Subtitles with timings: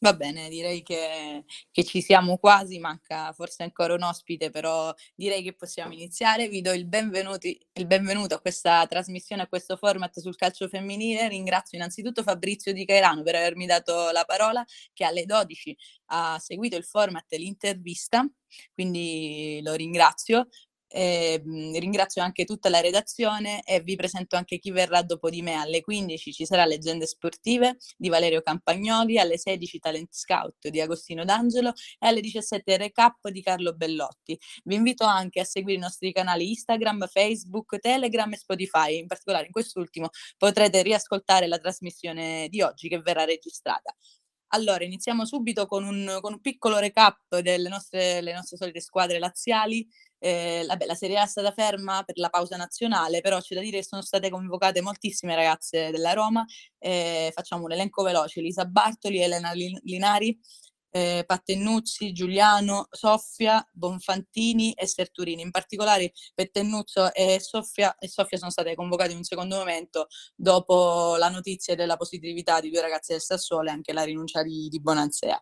[0.00, 5.42] Va bene, direi che, che, ci siamo quasi, manca forse ancora un ospite, però direi
[5.42, 6.48] che possiamo iniziare.
[6.48, 6.88] Vi do il,
[7.72, 11.26] il benvenuto a questa trasmissione, a questo format sul calcio femminile.
[11.26, 15.76] Ringrazio innanzitutto Fabrizio Di Cairano per avermi dato la parola, che alle 12
[16.10, 18.24] ha seguito il format l'intervista,
[18.72, 20.48] quindi lo ringrazio.
[20.90, 25.54] Eh, ringrazio anche tutta la redazione e vi presento anche chi verrà dopo di me.
[25.54, 31.24] Alle 15 ci sarà Leggende Sportive di Valerio Campagnoli, alle 16 Talent Scout di Agostino
[31.24, 34.38] D'Angelo e alle 17 Recap di Carlo Bellotti.
[34.64, 38.98] Vi invito anche a seguire i nostri canali Instagram, Facebook, Telegram e Spotify.
[38.98, 43.94] In particolare in quest'ultimo potrete riascoltare la trasmissione di oggi che verrà registrata.
[44.52, 49.86] Allora, iniziamo subito con un, con un piccolo recap delle nostre, nostre solite squadre laziali.
[50.20, 53.60] Eh, vabbè, la Serie A è stata ferma per la pausa nazionale, però c'è da
[53.60, 56.44] dire che sono state convocate moltissime ragazze della Roma.
[56.78, 60.36] Eh, facciamo un elenco veloce: Lisa Bartoli, Elena Linari,
[60.90, 65.42] eh, Pattennuzzi, Giuliano, Soffia, Bonfantini e Serturini.
[65.42, 71.16] In particolare Pettennuzzo e Soffia, e Soffia sono state convocate in un secondo momento dopo
[71.16, 74.80] la notizia della positività di due ragazze del Sassuolo e anche la rinuncia di, di
[74.80, 75.40] Bonanzea.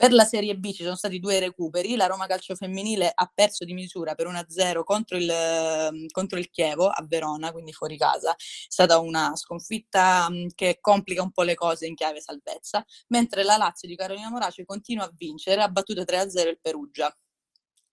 [0.00, 3.64] Per la Serie B ci sono stati due recuperi, la Roma Calcio Femminile ha perso
[3.64, 8.30] di misura per 1-0 contro il, ehm, contro il Chievo a Verona, quindi fuori casa.
[8.30, 8.36] È
[8.68, 13.56] stata una sconfitta mm, che complica un po' le cose in chiave salvezza, mentre la
[13.56, 17.12] Lazio di Carolina Moraci continua a vincere, ha battuto 3-0 il Perugia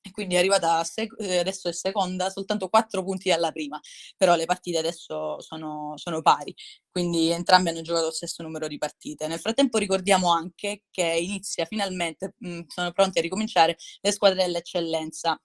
[0.05, 3.79] e quindi è arrivata sec- eh, adesso è seconda, soltanto quattro punti alla prima,
[4.15, 6.53] però le partite adesso sono, sono, pari,
[6.91, 9.27] quindi entrambi hanno giocato lo stesso numero di partite.
[9.27, 15.39] Nel frattempo ricordiamo anche che inizia finalmente, mh, sono pronti a ricominciare le squadre dell'eccellenza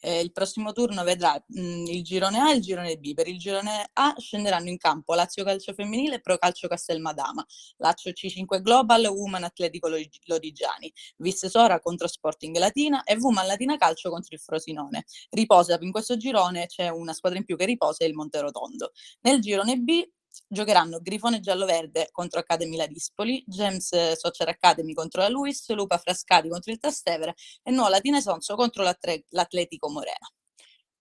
[0.00, 3.14] eh, il prossimo turno vedrà mh, mm, il girone A e il girone B.
[3.14, 7.44] Per il girone A scenderanno in campo Lazio Calcio Femminile e Pro Calcio Castelmadama,
[7.78, 14.10] Lazio C5 Global, Woman Atletico Lodigiani, Vis Sora contro Sporting Latina e Woman Latina Calcio
[14.10, 15.04] contro il Frosinone.
[15.30, 18.92] Riposa in questo girone, c'è una squadra in più che riposa il Monterotondo.
[19.22, 20.02] Nel girone B
[20.48, 26.72] giocheranno Grifone Giallo-Verde contro Academy Ladispoli, James Soccer Academy contro la Luis, Luca Frascati contro
[26.72, 30.28] il Trastevere e Nuola Latina Sonso contro l'Atletico Morena.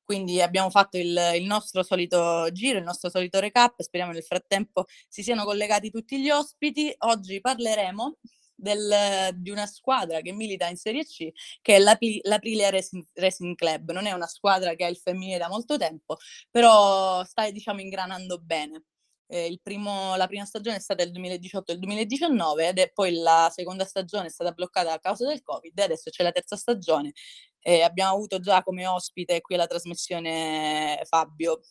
[0.03, 4.85] Quindi abbiamo fatto il, il, nostro solito giro, il nostro solito recap, speriamo nel frattempo
[5.07, 6.93] si siano collegati tutti gli ospiti.
[6.99, 8.17] Oggi parleremo
[8.55, 11.29] del, di una squadra che milita in Serie C,
[11.61, 13.91] che è l'Aprilia Racing, Racing, Club.
[13.91, 16.17] Non è una squadra che ha il femminile da molto tempo,
[16.51, 18.83] però sta diciamo ingranando bene.
[19.27, 23.13] Eh, primo, la prima stagione è stata il 2018 e il 2019 ed è poi
[23.15, 26.55] la seconda stagione è stata bloccata a causa del Covid e adesso c'è la terza
[26.55, 27.13] stagione.
[27.59, 31.61] Eh, abbiamo avuto già come ospite qui alla trasmissione Fabio,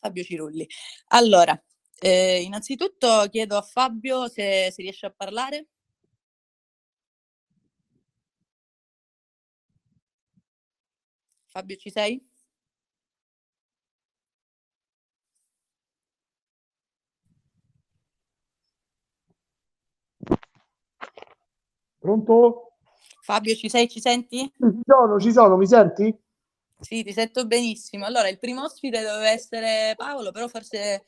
[0.00, 0.66] Fabio Cirulli.
[1.08, 1.60] Allora,
[2.00, 5.66] eh, innanzitutto chiedo a Fabio se si riesce a parlare.
[11.52, 12.29] Fabio, ci sei?
[22.00, 22.72] Pronto?
[23.20, 23.88] Fabio, ci sei?
[23.88, 24.50] Ci senti?
[24.56, 26.18] Ci sono, ci sono, mi senti?
[26.80, 28.06] Sì, ti sento benissimo.
[28.06, 31.06] Allora, il primo ospite doveva essere Paolo, però forse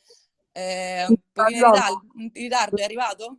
[0.52, 3.38] eh, un po' in ritardo, in ritardo, è arrivato?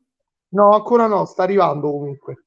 [0.49, 2.45] No, ancora no, sta arrivando comunque.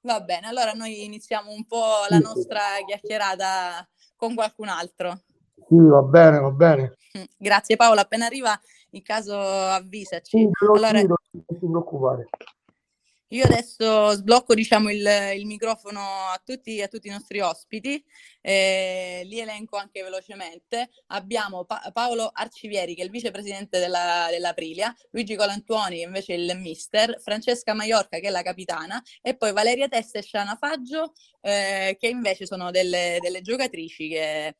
[0.00, 5.24] Va bene, allora noi iniziamo un po' la nostra chiacchierata con qualcun altro.
[5.68, 6.96] Sì, va bene, va bene.
[7.36, 8.58] Grazie Paolo, appena arriva
[8.90, 10.38] in caso avvisaci.
[10.38, 12.28] Sì, allora, non ti preoccupare.
[13.32, 18.02] Io adesso sblocco diciamo, il, il microfono a tutti, a tutti, i nostri ospiti,
[18.40, 20.88] eh, li elenco anche velocemente.
[21.08, 26.38] Abbiamo pa- Paolo Arcivieri che è il vicepresidente della, dell'Aprilia, Luigi Colantuoni che invece è
[26.38, 31.12] il mister, Francesca Maiorca che è la capitana e poi Valeria Testa e Sciana Faggio
[31.42, 34.56] eh, che invece sono delle, delle giocatrici che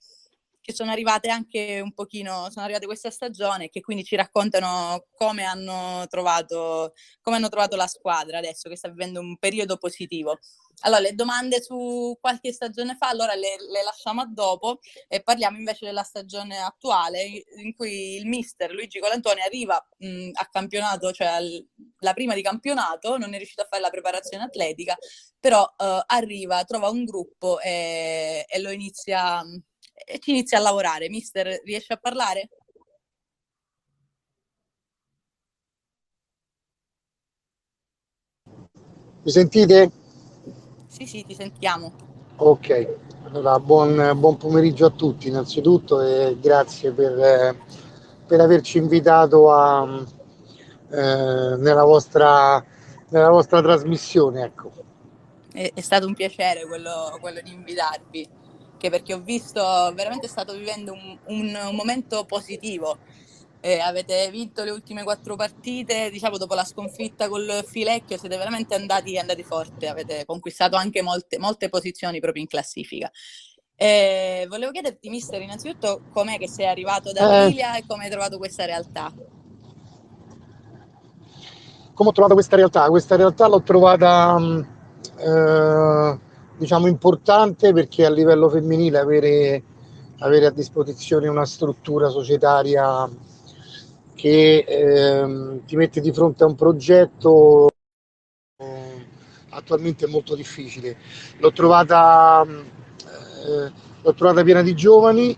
[0.68, 5.06] che sono arrivate anche un pochino, sono arrivate questa stagione e che quindi ci raccontano
[5.12, 6.92] come hanno trovato,
[7.22, 10.38] come hanno trovato la squadra adesso che sta vivendo un periodo positivo.
[10.82, 15.56] Allora, le domande su qualche stagione fa, allora le, le lasciamo a dopo e parliamo
[15.56, 17.24] invece della stagione attuale
[17.56, 21.66] in cui il mister Luigi Colantoni arriva mh, a campionato, cioè al,
[22.00, 24.96] la prima di campionato, non è riuscito a fare la preparazione atletica,
[25.40, 29.42] però uh, arriva, trova un gruppo e, e lo inizia
[30.04, 31.08] e ci inizia a lavorare.
[31.08, 32.48] Mister, riesce a parlare?
[39.22, 39.90] Mi sentite?
[40.86, 41.92] Sì, sì, ti sentiamo.
[42.36, 47.56] Ok, allora buon, buon pomeriggio a tutti innanzitutto e grazie per,
[48.26, 50.04] per averci invitato a,
[50.90, 52.64] eh, nella vostra
[53.10, 54.42] nella vostra trasmissione.
[54.42, 54.70] Ecco.
[55.52, 58.28] È, è stato un piacere quello, quello di invitarvi,
[58.78, 59.60] che perché ho visto
[59.94, 62.98] veramente stato vivendo un, un, un momento positivo.
[63.60, 68.76] Eh, avete vinto le ultime quattro partite, diciamo dopo la sconfitta col Filecchio siete veramente
[68.76, 73.10] andati, andati forte, avete conquistato anche molte, molte posizioni proprio in classifica.
[73.75, 77.78] Eh, volevo chiederti, mister, innanzitutto com'è che sei arrivato da Piglia eh.
[77.78, 79.12] e come hai trovato questa realtà?
[81.98, 82.88] come ho trovato questa realtà?
[82.88, 84.36] Questa realtà l'ho trovata
[85.16, 85.28] eh,
[86.58, 89.62] diciamo importante perché a livello femminile avere,
[90.19, 93.08] avere, a disposizione una struttura societaria
[94.14, 97.69] che eh, ti mette di fronte a un progetto
[98.56, 99.06] eh,
[99.50, 100.96] attualmente molto difficile.
[101.38, 103.72] L'ho trovata, eh,
[104.02, 105.37] l'ho trovata piena di giovani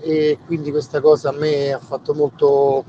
[0.00, 2.84] e quindi questa cosa a me ha fatto molto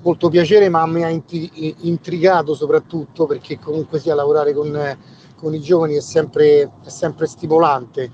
[0.00, 4.96] molto piacere, ma mi ha intrigato soprattutto perché comunque sia lavorare con,
[5.38, 8.10] con i giovani è sempre, è sempre stimolante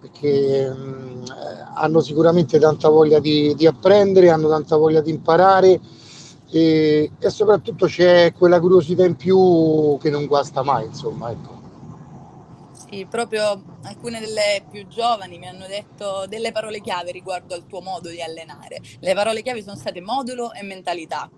[0.00, 1.24] perché mh,
[1.74, 5.80] hanno sicuramente tanta voglia di, di, apprendere, hanno tanta voglia di imparare
[6.50, 11.30] e, e, soprattutto c'è quella curiosità in più che non guasta mai, insomma.
[11.30, 11.62] Ecco.
[12.72, 17.80] Sì, proprio alcune delle più giovani mi hanno detto delle parole chiave riguardo al tuo
[17.80, 18.80] modo di allenare.
[19.00, 21.28] Le parole chiave sono state modulo e mentalità.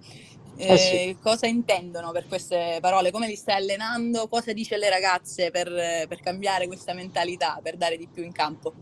[0.56, 1.16] Eh, eh sì.
[1.22, 3.10] Cosa intendono per queste parole?
[3.10, 4.28] Come li stai allenando?
[4.28, 5.68] Cosa dice alle ragazze per,
[6.08, 8.72] per cambiare questa mentalità, per dare di più in campo?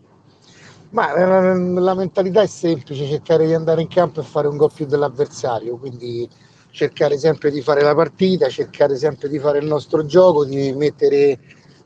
[0.90, 4.72] Ma la, la, mentalità è semplice, cercare di andare in campo e fare un gol
[4.72, 6.28] più dell'avversario, quindi
[6.70, 11.38] cercare sempre di fare la partita, cercare sempre di fare il nostro gioco, di mettere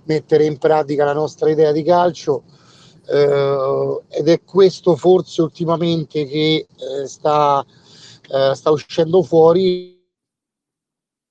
[0.09, 2.43] mettere in pratica la nostra idea di calcio
[3.07, 7.65] eh, ed è questo forse ultimamente che eh, sta,
[8.31, 9.97] eh, sta uscendo fuori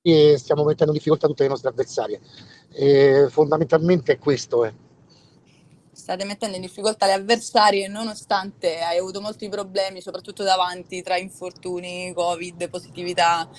[0.01, 2.21] e stiamo mettendo in difficoltà tutte le nostre avversarie.
[3.29, 4.65] fondamentalmente è questo.
[4.65, 4.73] Eh.
[5.91, 12.13] State mettendo in difficoltà le avversarie nonostante hai avuto molti problemi, soprattutto davanti, tra infortuni,
[12.13, 13.49] covid, positività.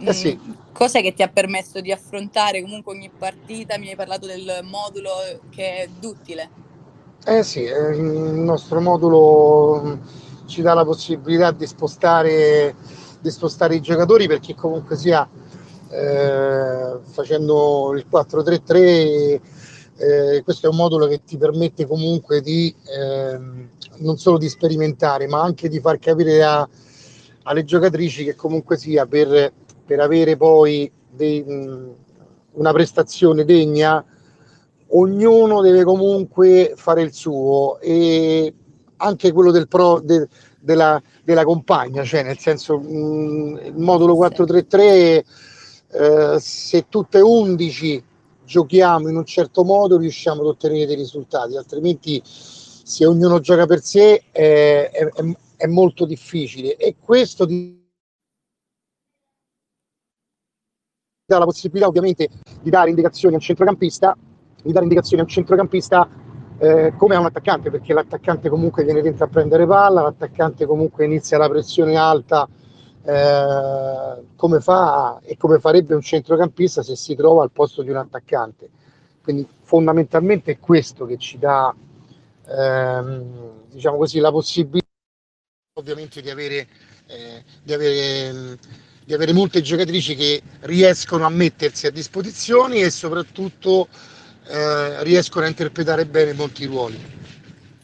[0.00, 0.36] Eh sì.
[0.36, 3.78] Mm, cos'è che ti ha permesso di affrontare comunque ogni partita?
[3.78, 5.10] Mi hai parlato del modulo
[5.50, 6.50] che è duttile.
[7.24, 10.00] Eh sì, eh, il nostro modulo
[10.46, 12.74] ci dà la possibilità di spostare,
[13.20, 15.28] di spostare i giocatori perché comunque sia
[15.90, 19.40] eh, facendo il 4-3-3
[19.94, 23.38] eh, questo è un modulo che ti permette comunque di eh,
[23.98, 26.66] non solo di sperimentare ma anche di far capire a,
[27.44, 29.52] alle giocatrici che comunque sia per
[29.84, 31.44] per avere poi dei,
[32.52, 34.04] una prestazione degna,
[34.88, 38.54] ognuno deve comunque fare il suo e
[39.02, 40.28] anche quello del pro, de,
[40.60, 45.24] della, della, compagna, cioè nel senso mh, il modulo 433
[45.94, 48.04] eh, se tutte 11
[48.44, 53.80] giochiamo in un certo modo riusciamo ad ottenere dei risultati, altrimenti se ognuno gioca per
[53.82, 55.08] sé è, è,
[55.56, 56.76] è molto difficile.
[56.76, 57.80] E questo ti
[61.24, 62.28] dà la possibilità ovviamente
[62.60, 64.16] di dare indicazioni al centrocampista,
[64.62, 66.08] di dare indicazioni al centrocampista
[66.58, 71.04] eh, come a un attaccante, perché l'attaccante comunque viene dentro a prendere palla, l'attaccante comunque
[71.04, 72.48] inizia la pressione alta
[73.04, 77.96] eh, come fa e come farebbe un centrocampista se si trova al posto di un
[77.96, 78.68] attaccante.
[79.22, 81.74] Quindi fondamentalmente è questo che ci dà
[82.48, 84.86] ehm, diciamo così, la possibilità
[85.74, 86.66] ovviamente di avere,
[87.06, 88.58] eh, di avere
[89.04, 93.88] di avere molte giocatrici che riescono a mettersi a disposizione e soprattutto
[94.52, 97.20] eh, riescono a interpretare bene molti ruoli.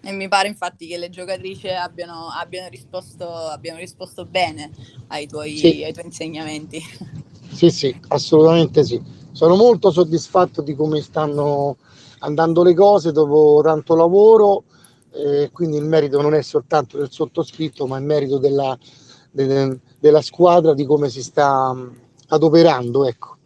[0.03, 4.71] E mi pare infatti che le giocatrici abbiano, abbiano, risposto, abbiano risposto, bene
[5.09, 5.83] ai tuoi, sì.
[5.83, 6.83] ai tuoi insegnamenti.
[7.51, 9.03] Sì, sì, assolutamente sì.
[9.33, 11.79] Sono molto soddisfatto di come stanno
[12.21, 14.65] andando le cose dopo tanto lavoro,
[15.13, 18.77] eh, quindi il merito non è soltanto del sottoscritto, ma il merito della,
[19.31, 21.75] de, della squadra, di come si sta
[22.29, 23.07] adoperando.
[23.07, 23.38] Ecco.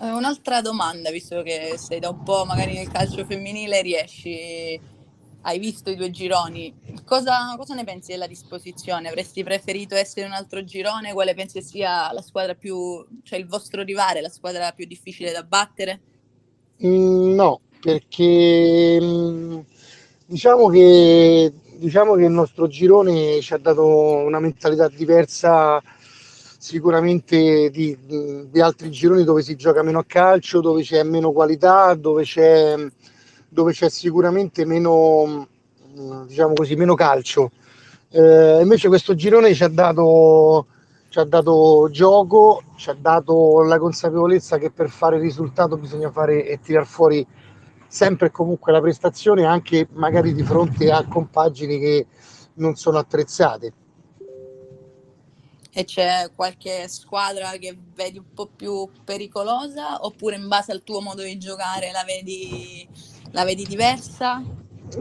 [0.00, 4.80] Eh, un'altra domanda, visto che sei da un po' magari nel calcio femminile, riesci,
[5.42, 6.72] hai visto i due gironi,
[7.04, 9.08] cosa, cosa ne pensi della disposizione?
[9.08, 11.12] Avresti preferito essere un altro girone?
[11.12, 15.42] Quale pensi sia la squadra più, cioè il vostro rivale, la squadra più difficile da
[15.42, 16.00] battere?
[16.84, 19.58] Mm, no, perché mm,
[20.26, 25.80] diciamo che diciamo che il nostro girone ci ha dato una mentalità diversa
[26.68, 27.96] sicuramente di,
[28.50, 32.76] di, altri gironi dove si gioca meno a calcio, dove c'è meno qualità, dove c'è,
[33.48, 35.48] dove c'è sicuramente meno,
[36.26, 37.52] diciamo così, meno calcio.
[38.10, 40.66] Eh, invece questo girone ci ha dato,
[41.08, 46.46] ci ha dato gioco, ci ha dato la consapevolezza che per fare risultato bisogna fare
[46.46, 47.26] e tirar fuori
[47.86, 52.06] sempre e comunque la prestazione, anche magari di fronte a compagini che
[52.56, 53.72] non sono attrezzate.
[55.78, 61.00] E c'è qualche squadra che vedi un po' più pericolosa oppure in base al tuo
[61.00, 62.84] modo di giocare la vedi,
[63.30, 64.42] la vedi diversa?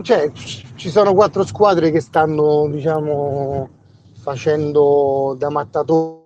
[0.04, 3.70] Cioè, ci sono quattro squadre che stanno, diciamo,
[4.22, 6.26] facendo da mattatori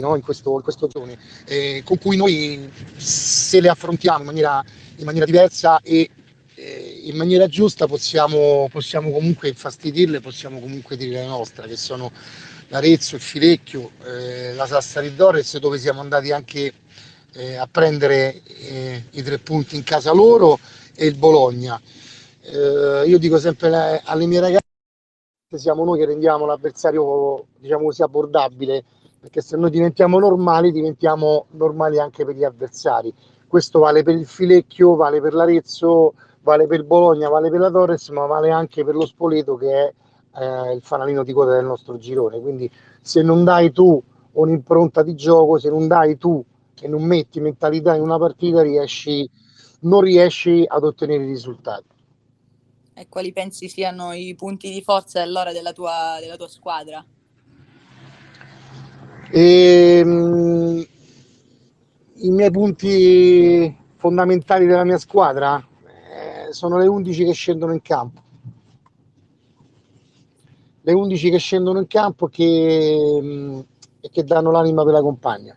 [0.00, 0.16] no?
[0.16, 1.14] in, questo, in questo giorno,
[1.46, 4.64] eh, con cui noi se le affrontiamo in maniera,
[4.96, 6.10] in maniera diversa e
[7.04, 12.10] in maniera giusta possiamo, possiamo comunque infastidirle, possiamo comunque dire la nostra, che sono
[12.68, 16.72] l'Arezzo, il Filecchio, eh, la Sassari Torres, dove siamo andati anche
[17.34, 20.58] eh, a prendere eh, i tre punti in casa loro,
[20.94, 21.80] e il Bologna.
[22.42, 24.60] Eh, io dico sempre alle mie ragazze
[25.56, 28.84] siamo noi che rendiamo l'avversario diciamo così abbordabile
[29.20, 33.12] perché se noi diventiamo normali diventiamo normali anche per gli avversari.
[33.46, 38.08] Questo vale per il Filecchio vale per l'Arezzo vale per Bologna vale per la Torres
[38.10, 39.92] ma vale anche per lo Spoleto che è
[40.40, 42.40] eh, il fanalino di coda del nostro girone.
[42.40, 42.70] Quindi
[43.00, 46.44] se non dai tu un'impronta di gioco se non dai tu
[46.80, 49.28] e non metti mentalità in una partita riesci
[49.80, 51.88] non riesci ad ottenere i risultati.
[52.94, 57.04] E quali pensi siano i punti di forza allora della tua, della tua squadra?
[59.30, 60.86] E, ehm,
[62.16, 65.66] I miei punti fondamentali della mia squadra
[66.52, 68.22] sono le 11 che scendono in campo.
[70.82, 73.60] Le 11 che scendono in campo che, mm,
[74.00, 75.56] e che danno l'anima per la compagna.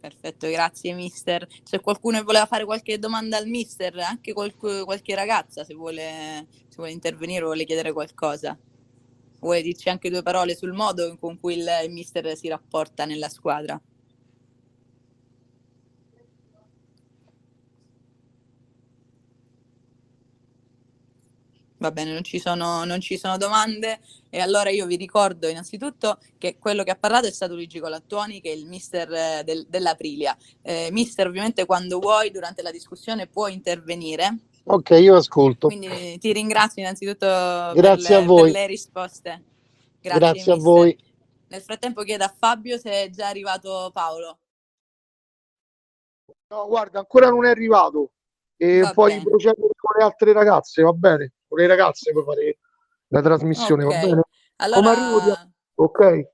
[0.00, 1.46] Perfetto, grazie mister.
[1.62, 6.76] Se qualcuno voleva fare qualche domanda al mister, anche qualche, qualche ragazza se vuole, se
[6.76, 8.58] vuole intervenire o vuole chiedere qualcosa.
[9.40, 13.80] Vuoi dirci anche due parole sul modo con cui il mister si rapporta nella squadra?
[21.80, 26.18] Va bene, non ci, sono, non ci sono domande e allora io vi ricordo innanzitutto
[26.36, 29.66] che quello che ha parlato è stato Luigi Colattuoni, che è il mister eh, del,
[29.66, 30.36] dell'Aprilia.
[30.60, 34.40] Eh, mister, ovviamente quando vuoi, durante la discussione, puoi intervenire.
[34.64, 35.68] Ok, io ascolto.
[35.68, 38.52] Quindi ti ringrazio innanzitutto Grazie per, le, a voi.
[38.52, 39.44] per le risposte.
[40.02, 40.98] Grazie, Grazie a voi.
[41.48, 44.38] Nel frattempo chiedo a Fabio se è già arrivato Paolo.
[46.48, 48.10] No, guarda, ancora non è arrivato.
[48.58, 51.32] E va poi procedere con le altre ragazze, va bene?
[51.50, 52.58] Con le ragazze per fare
[53.08, 54.00] la trasmissione, okay.
[54.00, 54.22] va bene?
[54.56, 55.52] Allora...
[55.74, 56.30] Ok.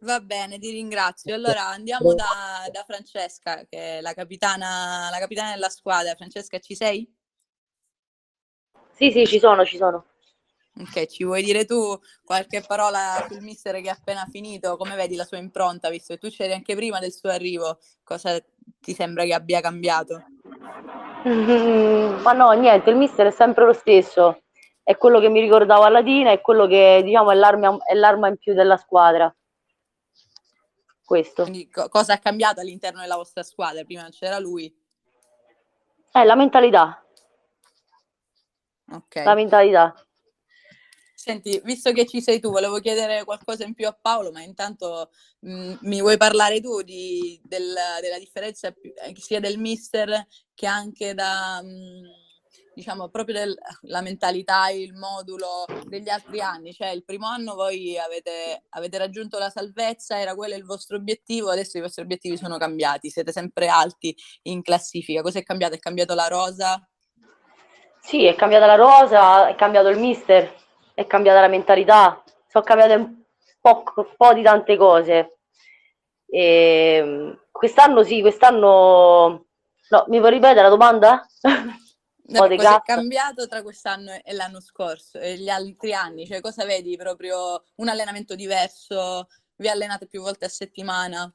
[0.00, 1.34] Va bene, ti ringrazio.
[1.34, 6.14] Allora andiamo da, da, Francesca, che è la capitana, la capitana della squadra.
[6.14, 7.10] Francesca, ci sei?
[8.92, 10.04] Sì, sì, ci sono, ci sono.
[10.80, 14.76] Ok, ci vuoi dire tu qualche parola sul mister che ha appena finito?
[14.76, 17.78] Come vedi la sua impronta, visto che tu c'eri anche prima del suo arrivo?
[18.04, 18.38] Cosa
[18.80, 20.24] ti sembra che abbia cambiato?
[21.24, 24.42] Ma no, niente, il mister è sempre lo stesso
[24.88, 28.28] è quello che mi ricordavo a Latina, è quello che diciamo è l'arma, è l'arma
[28.28, 29.30] in più della squadra.
[31.04, 31.42] Questo.
[31.42, 33.84] Quindi co- cosa è cambiato all'interno della vostra squadra?
[33.84, 34.74] Prima c'era lui.
[36.10, 37.04] Eh, la mentalità.
[38.92, 39.16] Ok.
[39.16, 39.94] La mentalità.
[41.14, 45.10] Senti, visto che ci sei tu, volevo chiedere qualcosa in più a Paolo, ma intanto
[45.40, 50.66] mh, mm, mi vuoi parlare tu di, del, della differenza eh, sia del mister che
[50.66, 51.60] anche da...
[51.62, 52.26] Mh, mm,
[52.78, 53.34] diciamo, proprio
[53.80, 56.72] della mentalità, il modulo degli altri anni.
[56.72, 61.50] Cioè, il primo anno voi avete, avete raggiunto la salvezza, era quello il vostro obiettivo,
[61.50, 65.22] adesso i vostri obiettivi sono cambiati, siete sempre alti in classifica.
[65.22, 65.74] Cosa è cambiato?
[65.74, 66.88] È cambiato la rosa?
[68.00, 70.54] Sì, è cambiata la rosa, è cambiato il mister,
[70.94, 73.22] è cambiata la mentalità, sono cambiate un
[73.60, 75.38] po', un po di tante cose.
[76.30, 79.46] E quest'anno sì, quest'anno...
[79.90, 81.26] No, mi puoi ripetere la domanda?
[82.28, 86.26] No, cosa è cambiato tra quest'anno e l'anno scorso e gli altri anni?
[86.26, 86.94] Cioè, cosa vedi?
[86.96, 89.28] Proprio un allenamento diverso?
[89.56, 91.32] Vi allenate più volte a settimana?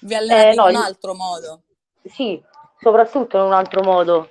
[0.00, 1.62] Vi allenate eh, no, in un altro modo?
[2.04, 2.40] Sì,
[2.80, 4.30] soprattutto in un altro modo.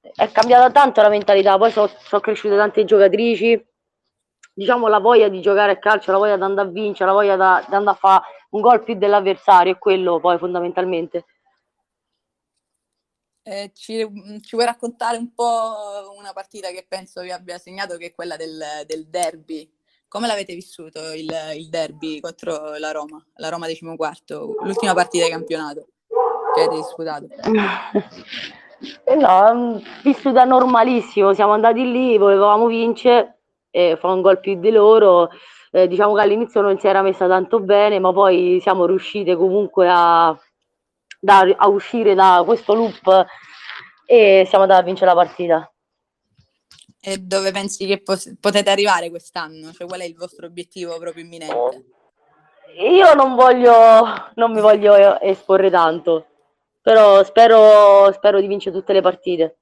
[0.00, 3.64] È cambiata tanto la mentalità, poi sono so cresciute tante giocatrici,
[4.52, 7.36] diciamo la voglia di giocare a calcio, la voglia di andare a vincere, la voglia
[7.36, 11.24] di andare a fare un gol più dell'avversario, è quello poi fondamentalmente.
[13.42, 17.96] Eh, ci, mm, ci, vuoi raccontare un po' una partita che penso vi abbia segnato,
[17.96, 19.68] che è quella del, del derby?
[20.08, 25.24] Come l'avete vissuto il, il, derby contro la Roma, la Roma decimo quarto, l'ultima partita
[25.24, 25.86] di campionato
[26.54, 27.28] che avete disputato?
[29.04, 34.58] Eh no, mm, vissuta normalissimo, siamo andati lì, volevamo vincere, e fa un gol più
[34.58, 35.28] di loro.
[35.70, 39.88] Eh, diciamo che all'inizio non si era messa tanto bene, ma poi siamo riuscite comunque
[39.88, 40.36] a,
[41.20, 43.26] da, a uscire da questo loop
[44.06, 45.72] e siamo andati a vincere la partita.
[47.02, 49.72] E dove pensi che pos- potete arrivare quest'anno?
[49.72, 51.86] Cioè, qual è il vostro obiettivo proprio imminente?
[52.78, 56.26] Io non voglio, non mi voglio esporre tanto,
[56.80, 59.58] però spero, spero di vincere tutte le partite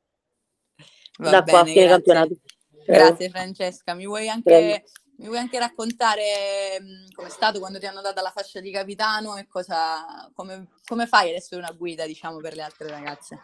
[1.18, 2.12] Va da qua a bene, fine grazie.
[2.14, 2.40] campionato.
[2.84, 4.84] Grazie Francesca, mi vuoi anche, Prego.
[5.18, 6.78] Mi vuoi anche raccontare
[7.12, 11.30] com'è stato quando ti hanno dato la fascia di capitano e cosa, come, come fai
[11.30, 13.40] ad essere una guida, diciamo, per le altre ragazze?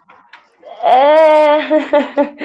[0.84, 1.58] Eh,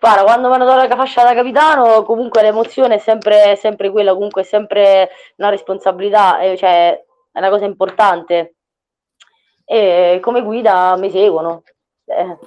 [0.00, 4.12] guarda, quando mi hanno dato la fascia da capitano, comunque l'emozione è sempre, sempre quella,
[4.12, 8.56] comunque è sempre una responsabilità, eh, cioè è una cosa importante.
[9.64, 11.62] E come guida mi seguono.
[12.04, 12.38] Eh,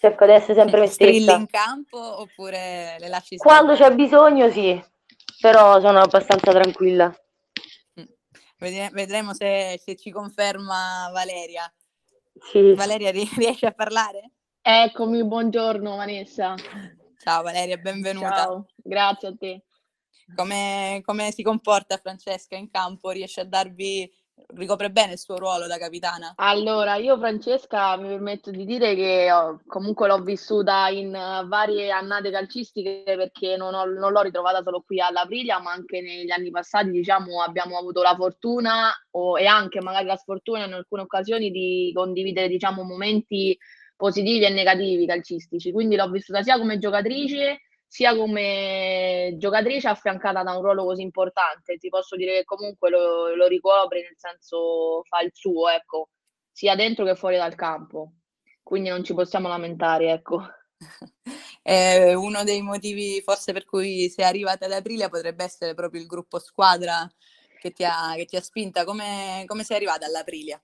[0.00, 1.32] cerco di essere sempre me stessa.
[1.34, 4.82] in campo oppure le lasci Quando c'è bisogno, sì,
[5.42, 7.12] però sono abbastanza tranquilla.
[8.58, 11.70] Vedremo se, se ci conferma Valeria.
[12.52, 12.74] Sì.
[12.74, 14.30] Valeria, ri- riesci a parlare?
[14.62, 16.54] Eccomi, buongiorno Vanessa.
[17.18, 18.34] Ciao Valeria, benvenuta.
[18.36, 19.64] Ciao, grazie a te.
[20.36, 23.10] Come, come si comporta Francesca in campo?
[23.10, 24.08] Riesce a darvi,
[24.54, 26.36] ricopre bene il suo ruolo da capitana?
[26.36, 31.90] Allora, io Francesca mi permetto di dire che ho- comunque l'ho vissuta in eh, varie
[31.90, 36.50] annate calcistiche perché non, ho- non l'ho ritrovata solo qui all'Aprilia, ma anche negli anni
[36.50, 41.50] passati, diciamo, abbiamo avuto la fortuna o- e anche magari la sfortuna in alcune occasioni
[41.50, 43.56] di condividere, diciamo, momenti
[43.96, 45.70] positivi e negativi calcistici.
[45.70, 47.60] Quindi l'ho vissuta sia come giocatrice
[47.92, 51.76] sia come giocatrice affiancata da un ruolo così importante.
[51.76, 56.08] Ti posso dire che comunque lo, lo ricopre, nel senso fa il suo, ecco,
[56.50, 58.12] sia dentro che fuori dal campo.
[58.62, 60.40] Quindi non ci possiamo lamentare, ecco.
[61.64, 66.08] Eh, uno dei motivi forse per cui sei arrivata ad Aprilia potrebbe essere proprio il
[66.08, 67.08] gruppo squadra
[67.60, 68.84] che ti ha, che ti ha spinta.
[68.84, 70.60] Come, come sei arrivata all'Aprilia?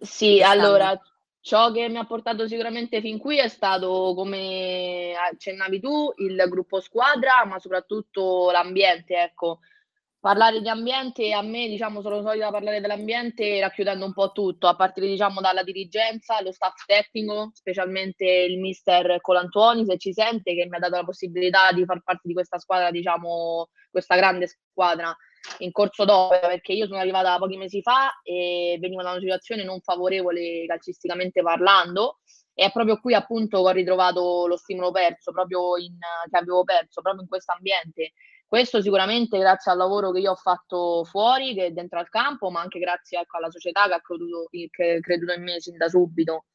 [0.00, 0.40] Sì, Quest'anno?
[0.42, 0.98] allora,
[1.40, 6.80] ciò che mi ha portato sicuramente fin qui è stato, come accennavi tu, il gruppo
[6.80, 9.60] squadra, ma soprattutto l'ambiente, ecco.
[10.20, 14.74] Parlare di ambiente, a me, diciamo, sono solita parlare dell'ambiente racchiudendo un po' tutto, a
[14.74, 20.66] partire, diciamo, dalla dirigenza, lo staff tecnico, specialmente il mister Colantuoni, se ci sente, che
[20.66, 25.16] mi ha dato la possibilità di far parte di questa squadra, diciamo, questa grande squadra
[25.58, 29.64] in corso d'opera, perché io sono arrivata pochi mesi fa e venivo da una situazione
[29.64, 32.18] non favorevole calcisticamente parlando,
[32.54, 35.96] e è proprio qui appunto che ho ritrovato lo stimolo perso, proprio in,
[36.28, 38.12] che avevo perso, proprio in questo ambiente.
[38.48, 42.60] Questo sicuramente grazie al lavoro che io ho fatto fuori, che dentro al campo, ma
[42.60, 46.46] anche grazie ecco, alla società che ha creduto, che creduto in me sin da subito.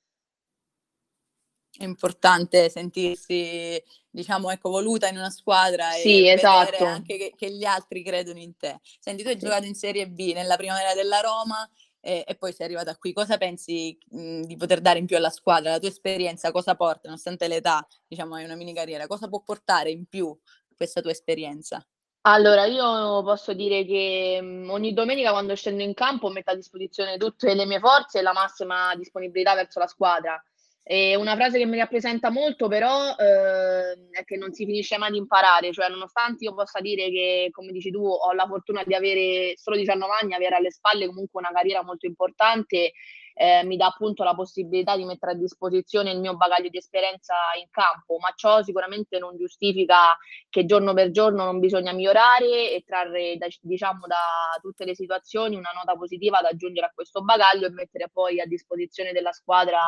[1.75, 6.85] È importante sentirsi, diciamo, ecco, voluta in una squadra Sì, e vedere esatto.
[6.85, 8.79] anche che, che gli altri credono in te.
[8.99, 9.45] Senti, tu hai Sì.
[9.45, 11.67] giocato in Serie B nella primavera della Roma
[11.99, 13.11] e, e poi sei arrivata qui.
[13.11, 15.71] Cosa pensi mh, di poter dare in più alla squadra?
[15.71, 19.89] La tua esperienza cosa porta, nonostante l'età, diciamo, hai una mini carriera, cosa può portare
[19.89, 20.37] in più
[20.75, 21.83] questa tua esperienza?
[22.25, 27.53] Allora, io posso dire che ogni domenica quando scendo in campo metto a disposizione tutte
[27.53, 30.41] le mie forze e la massima disponibilità verso la squadra.
[30.85, 35.11] E una frase che mi rappresenta molto, però, eh, è che non si finisce mai
[35.11, 38.93] di imparare, cioè nonostante io possa dire che, come dici tu, ho la fortuna di
[38.93, 42.91] avere solo 19 anni, avere alle spalle comunque una carriera molto importante,
[43.35, 47.33] eh, mi dà appunto la possibilità di mettere a disposizione il mio bagaglio di esperienza
[47.57, 50.17] in campo, ma ciò sicuramente non giustifica
[50.49, 55.55] che giorno per giorno non bisogna migliorare e trarre da, diciamo da tutte le situazioni
[55.55, 59.79] una nota positiva da aggiungere a questo bagaglio e mettere poi a disposizione della squadra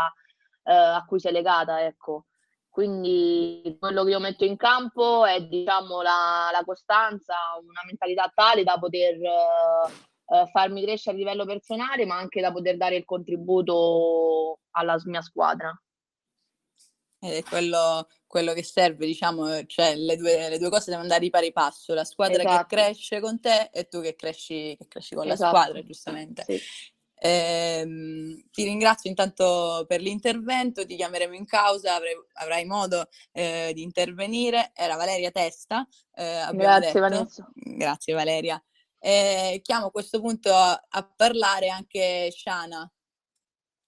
[0.66, 2.26] eh, a cui sei legata, ecco.
[2.70, 8.64] Quindi quello che io metto in campo è diciamo la, la costanza, una mentalità tale
[8.64, 9.92] da poter eh,
[10.28, 15.22] eh, farmi crescere a livello personale, ma anche da poter dare il contributo alla mia
[15.22, 15.74] squadra.
[17.20, 21.22] Ed è quello, quello che serve, diciamo, cioè le due, le due cose devono andare
[21.22, 22.66] di pari passo, la squadra Esatto.
[22.68, 25.56] che cresce con te e tu che cresci, che cresci con la Esatto.
[25.56, 26.44] squadra, giustamente.
[26.44, 26.60] Sì.
[27.26, 33.82] Ehm, ti ringrazio intanto per l'intervento, ti chiameremo in causa, avrai, avrai modo eh, di
[33.82, 34.72] intervenire.
[34.76, 37.00] Era Valeria Testa, eh, Grazie, detto.
[37.00, 37.52] Vanessa.
[37.54, 38.64] Grazie Valeria.
[39.00, 42.90] Eh, chiamo a questo punto a, a parlare anche Shana.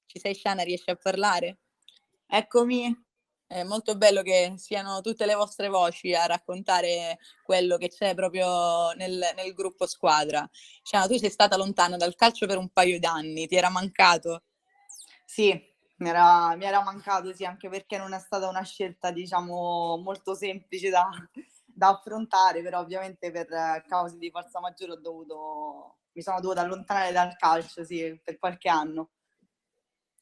[0.08, 1.60] Ci sei Shana, riesci a parlare?
[2.26, 3.07] Eccomi.
[3.50, 8.92] È molto bello che siano tutte le vostre voci a raccontare quello che c'è proprio
[8.92, 10.48] nel, nel gruppo squadra.
[10.84, 14.44] Shana, tu sei stata lontana dal calcio per un paio d'anni, ti era mancato?
[15.24, 15.58] Sì,
[16.00, 20.36] mi era, mi era mancato, sì, anche perché non è stata una scelta, diciamo, molto
[20.36, 21.10] semplice da,
[21.66, 23.48] da affrontare, però ovviamente per
[23.88, 28.68] cause di forza maggiore ho dovuto, mi sono dovuta allontanare dal calcio, sì, per qualche
[28.68, 29.12] anno.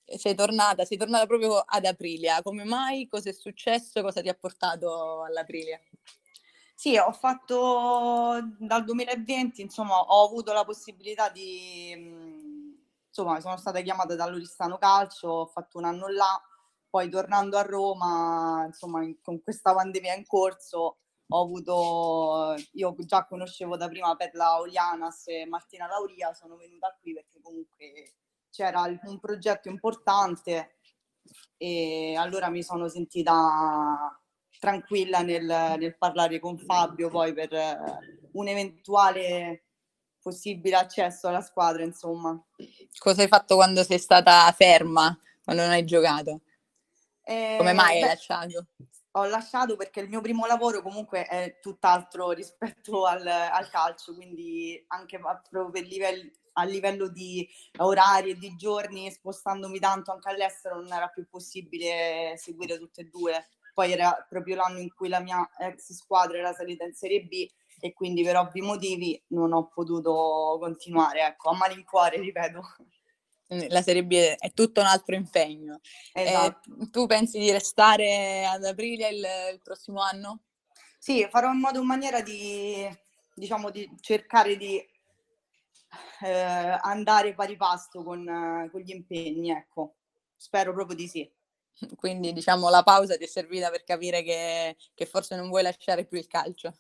[0.08, 2.42] Sei tornata, sei tornata proprio ad Aprilia.
[2.44, 3.08] Come mai?
[3.08, 4.02] Cosa è successo?
[4.02, 5.80] Cosa ti ha portato all'Aprilia?
[6.76, 11.92] Sì, ho fatto dal 2020, insomma, ho avuto la possibilità di,
[13.08, 16.40] insomma, sono stata chiamata dall'Oristano Calcio, ho fatto un anno là,
[16.90, 23.78] poi tornando a Roma, insomma, con questa pandemia in corso, ho avuto, io già conoscevo
[23.78, 28.14] da prima Perla Olianas e Martina Lauria, sono venuta qui perché comunque
[28.56, 30.78] c'era un progetto importante
[31.58, 34.18] e allora mi sono sentita
[34.60, 37.52] tranquilla nel, nel parlare con Fabio poi per
[38.32, 39.66] un eventuale
[40.22, 42.42] possibile accesso alla squadra, insomma.
[42.98, 46.42] Cosa hai fatto quando sei stata ferma, quando non hai giocato?
[47.24, 48.68] Eh, Come mai beh, hai lasciato?
[49.12, 54.84] Ho lasciato perché il mio primo lavoro comunque è tutt'altro rispetto al, al calcio, quindi
[54.88, 60.82] anche proprio per livelli, a livello di orari e di giorni, spostandomi tanto anche all'estero,
[60.82, 63.48] non era più possibile seguire tutte e due.
[63.74, 67.48] Poi era proprio l'anno in cui la mia ex squadra era salita in Serie B
[67.80, 72.62] e quindi per ovvi motivi non ho potuto continuare, ecco, a malincuore, ripeto
[73.48, 75.80] la Serie B è tutto un altro impegno.
[76.14, 76.70] Esatto.
[76.82, 80.40] Eh, tu pensi di restare ad aprile il, il, prossimo anno?
[80.98, 82.88] Sì, farò in modo in maniera di,
[83.34, 84.84] diciamo, di cercare di
[86.22, 89.96] eh, andare pari pasto con, eh, con gli impegni, ecco.
[90.36, 91.32] Spero proprio di sì.
[91.96, 96.06] Quindi diciamo la pausa ti è servita per capire che, che forse non vuoi lasciare
[96.06, 96.78] più il calcio?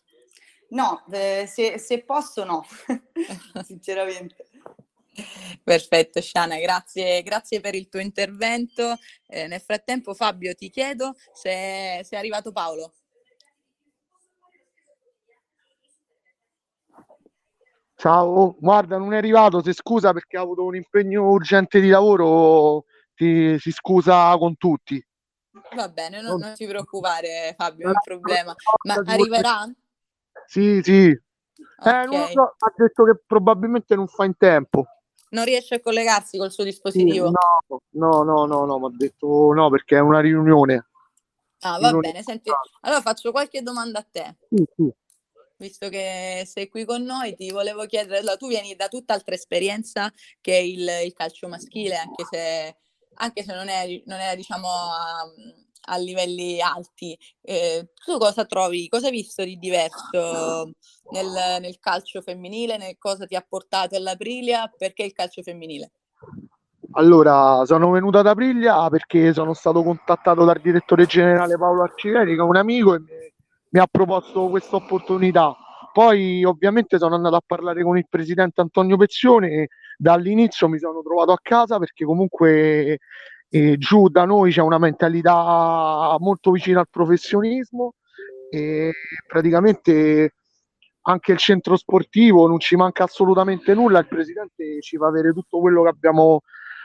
[0.70, 2.66] No, eh, se, se posso no,
[3.64, 4.48] sinceramente.
[5.64, 8.98] Perfetto, Shana, grazie, grazie per il tuo intervento.
[9.28, 12.94] Eh, nel frattempo, Fabio, ti chiedo se, se è arrivato Paolo.
[17.96, 22.86] Ciao, guarda, non è arrivato, si scusa perché ha avuto un impegno urgente di lavoro,
[23.14, 25.04] ti, si scusa con tutti.
[25.76, 28.56] Va bene, non, non ti preoccupare Fabio, non è un problema.
[28.84, 29.74] Ma arriverà?
[30.46, 31.18] Sì, sì.
[31.78, 32.04] Okay.
[32.04, 34.86] Eh, non lo so, ha detto che probabilmente non fa in tempo
[35.36, 37.30] non riesce a collegarsi col suo dispositivo?
[37.30, 40.88] No, no, no, no, no, mi ha detto no perché è una riunione.
[41.60, 42.12] Ah, va riunione.
[42.12, 42.50] bene, senti,
[42.82, 44.38] allora faccio qualche domanda a te.
[44.50, 44.94] Sì, sì.
[45.58, 50.12] Visto che sei qui con noi, ti volevo chiedere, allora, tu vieni da tutt'altra esperienza
[50.42, 52.76] che il, il calcio maschile, anche se,
[53.16, 55.24] anche se non, è, non è diciamo, a,
[55.86, 57.18] a livelli alti.
[57.42, 60.72] Eh, tu cosa trovi, cosa hai visto di diverso
[61.12, 62.78] nel, nel calcio femminile?
[62.78, 64.72] Nel cosa ti ha portato all'Aprilia?
[64.78, 65.92] Perché il calcio femminile?
[66.98, 72.42] Allora, sono venuto ad Aprilia perché sono stato contattato dal direttore generale Paolo Arciveri, che
[72.42, 73.25] è un amico, e mi,
[73.76, 75.54] mi ha proposto questa opportunità.
[75.92, 81.02] Poi ovviamente sono andato a parlare con il presidente Antonio Pezzione e dall'inizio mi sono
[81.02, 83.00] trovato a casa perché comunque
[83.50, 87.96] e giù da noi c'è una mentalità molto vicina al professionismo
[88.50, 88.94] e
[89.28, 90.34] praticamente
[91.02, 95.60] anche il centro sportivo non ci manca assolutamente nulla, il presidente ci fa avere tutto
[95.60, 96.42] quello che abbiamo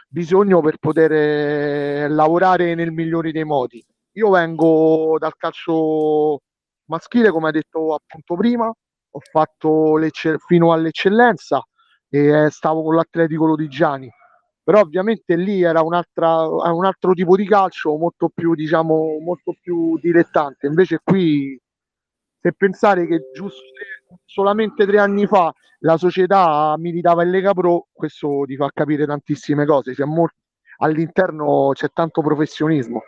[0.09, 3.85] bisogno per poter eh, lavorare nel migliore dei modi.
[4.15, 6.41] Io vengo dal calcio
[6.91, 9.97] maschile, come hai detto appunto prima, ho fatto
[10.47, 11.63] fino all'eccellenza
[12.09, 14.11] e stavo con l'Atletico Lodigiani
[14.63, 20.69] però ovviamente lì era un altro tipo di calcio molto più, diciamo, molto più dilettante.
[20.69, 21.59] Invece qui,
[22.41, 23.61] se pensare che giusto
[24.25, 29.67] solamente tre anni fa la società militava in Lega Pro, questo ti fa capire tantissime
[29.67, 29.93] cose.
[29.93, 30.37] C'è molto,
[30.79, 33.03] all'interno c'è tanto professionismo.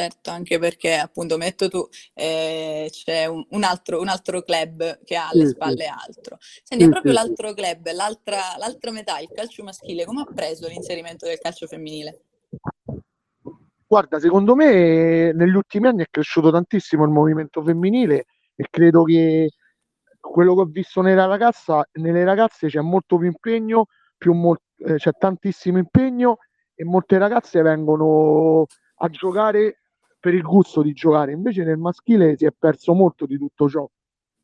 [0.00, 5.14] Certo, anche perché appunto metto tu, eh, c'è un, un, altro, un, altro, club che
[5.14, 6.38] ha alle spalle altro.
[6.40, 11.38] Senti, proprio l'altro club, l'altra, l'altra metà, il calcio maschile, come ha preso l'inserimento del
[11.38, 12.22] calcio femminile?
[13.86, 19.50] Guarda, secondo me negli ultimi anni è cresciuto tantissimo il movimento femminile e credo che
[20.18, 24.94] quello che ho visto nella ragazza, nelle ragazze c'è molto più impegno, più mol- eh,
[24.94, 26.38] c'è tantissimo impegno
[26.74, 28.64] e molte ragazze vengono
[29.02, 29.79] a giocare
[30.20, 31.32] per il gusto di giocare.
[31.32, 33.88] Invece nel maschile si è perso molto di tutto ciò,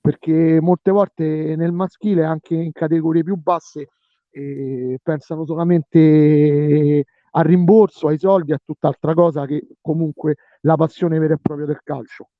[0.00, 3.88] perché molte volte nel maschile, anche in categorie più basse,
[4.30, 11.34] eh, pensano solamente al rimborso, ai soldi, a tutt'altra cosa che comunque la passione vera
[11.34, 12.30] e propria del calcio.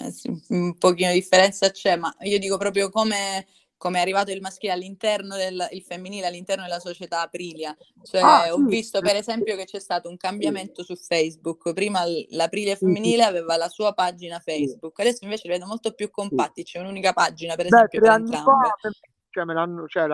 [0.00, 3.46] Eh sì, un pochino di differenza c'è, ma io dico proprio come,
[3.78, 7.74] come è arrivato il maschile all'interno del il femminile all'interno della società Aprilia.
[8.02, 8.64] Cioè, Ah, ho sì.
[8.64, 11.72] visto per esempio che c'è stato un cambiamento su Facebook.
[11.72, 16.64] Prima l'Aprilia femminile aveva la sua pagina Facebook, adesso invece li vedo molto più compatti,
[16.64, 18.50] c'è un'unica pagina per Beh, esempio tre per entrambe.
[18.50, 18.90] fa,
[19.30, 20.06] cioè, me l'hanno, cioè,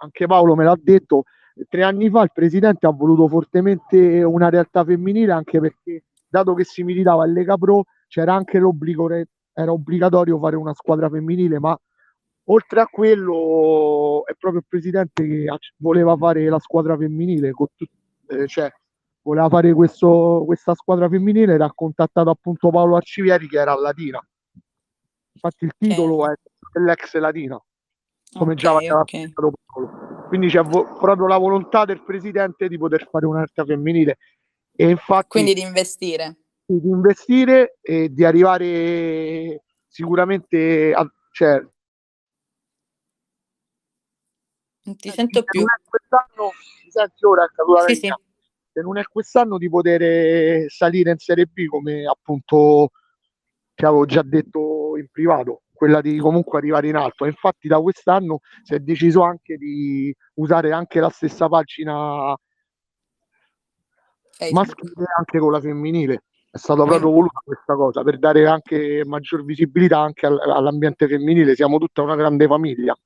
[0.00, 1.24] anche Paolo me l'ha detto,
[1.68, 6.64] tre anni fa il presidente ha voluto fortemente una realtà femminile anche perché, dato che
[6.64, 11.78] si militava in Lega Pro, c'era anche l'obbligo, era obbligatorio fare una squadra femminile, ma
[12.44, 17.52] oltre a quello è proprio il presidente che voleva fare la squadra femminile,
[18.28, 18.70] eh, cioè
[19.22, 24.20] voleva fare questo- questa squadra femminile ed ha contattato appunto Paolo Arcivieri che era Latina.
[25.34, 26.34] Infatti il titolo è
[26.72, 27.62] dell'ex Latina,
[28.32, 29.10] come già Ok, aveva ok.
[29.10, 30.26] pensato Paolo.
[30.28, 34.18] Quindi c'è vo- proprio la volontà del presidente di poter fare una realtà femminile
[34.74, 36.36] e infatti Quindi di investire.
[36.64, 41.62] di investire e di arrivare sicuramente a, cioè,
[44.84, 45.60] Non ti sento se più.
[45.60, 46.50] non è quest'anno,
[46.84, 47.46] mi senti ora
[47.86, 48.12] Sì, sì.
[48.72, 52.90] Se non è quest'anno di poter salire in Serie B come appunto
[53.74, 57.26] ti avevo già detto in privato, quella di comunque arrivare in alto.
[57.26, 62.34] Infatti da quest'anno si è deciso anche di usare anche la stessa pagina
[64.30, 64.52] Facebook.
[64.52, 66.24] maschile anche con la femminile.
[66.50, 71.54] È stata proprio voluta questa cosa per dare anche maggior visibilità anche al- all'ambiente femminile.
[71.54, 72.96] Siamo tutta una grande famiglia.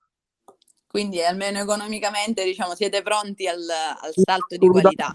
[0.97, 5.15] Quindi almeno economicamente, diciamo, siete pronti al, al salto di qualità.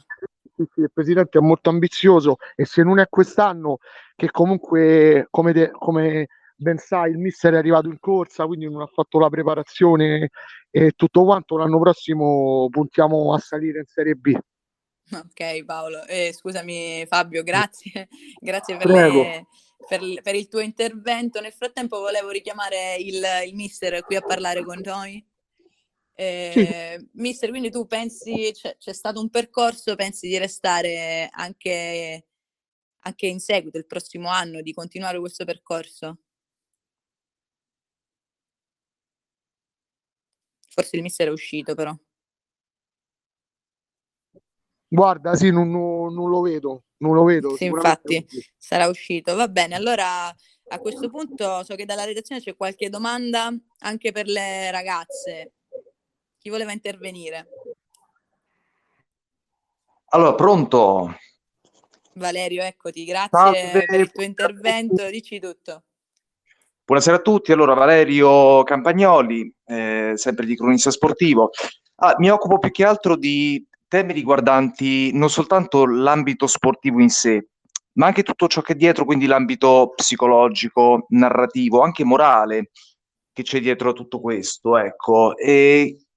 [0.55, 3.79] Sì, sì, il presidente è molto ambizioso e se non è quest'anno,
[4.15, 8.81] che comunque, come, te- come ben sai, il mister è arrivato in corsa, quindi non
[8.81, 10.29] ha fatto la preparazione
[10.69, 14.37] e tutto quanto, l'anno prossimo puntiamo a salire in Serie B.
[15.13, 18.07] Ok Paolo, Eh, scusami Fabio, grazie,
[18.39, 19.47] grazie per, le-
[19.89, 21.41] per il- per il tuo intervento.
[21.41, 25.25] Nel frattempo volevo richiamare il, il mister qui a parlare con noi.
[26.21, 32.27] Eh, Mister, quindi tu pensi, c'è, c'è stato un percorso, pensi di restare anche,
[32.99, 36.19] anche in seguito, il prossimo anno, di continuare questo percorso?
[40.69, 41.91] Forse il mister è uscito però.
[44.87, 47.55] Guarda, sì, non, non- non lo vedo, non lo vedo.
[47.55, 48.27] Sì, infatti.
[48.57, 49.33] sarà uscito.
[49.33, 54.27] Va bene, allora a questo punto so che dalla redazione c'è qualche domanda anche per
[54.27, 55.53] le ragazze.
[56.41, 57.47] Chi voleva intervenire?
[60.05, 61.15] Allora, pronto?
[62.13, 63.85] Valerio, eccoti, grazie Salve.
[63.85, 65.07] per il tuo intervento.
[65.11, 65.83] Dici tutto.
[66.83, 67.51] Buonasera a tutti.
[67.51, 71.51] Allora, Valerio Campagnoli, eh, sempre di cronista sportivo.
[71.97, 77.49] Ah, mi occupo più che altro di temi riguardanti non soltanto l'ambito sportivo in sé,
[77.93, 82.71] ma anche tutto ciò che è dietro, quindi l'ambito psicologico, narrativo, anche morale
[83.31, 84.75] che c'è dietro a tutto questo.
[84.75, 85.37] Ecco.
[85.37, 86.07] E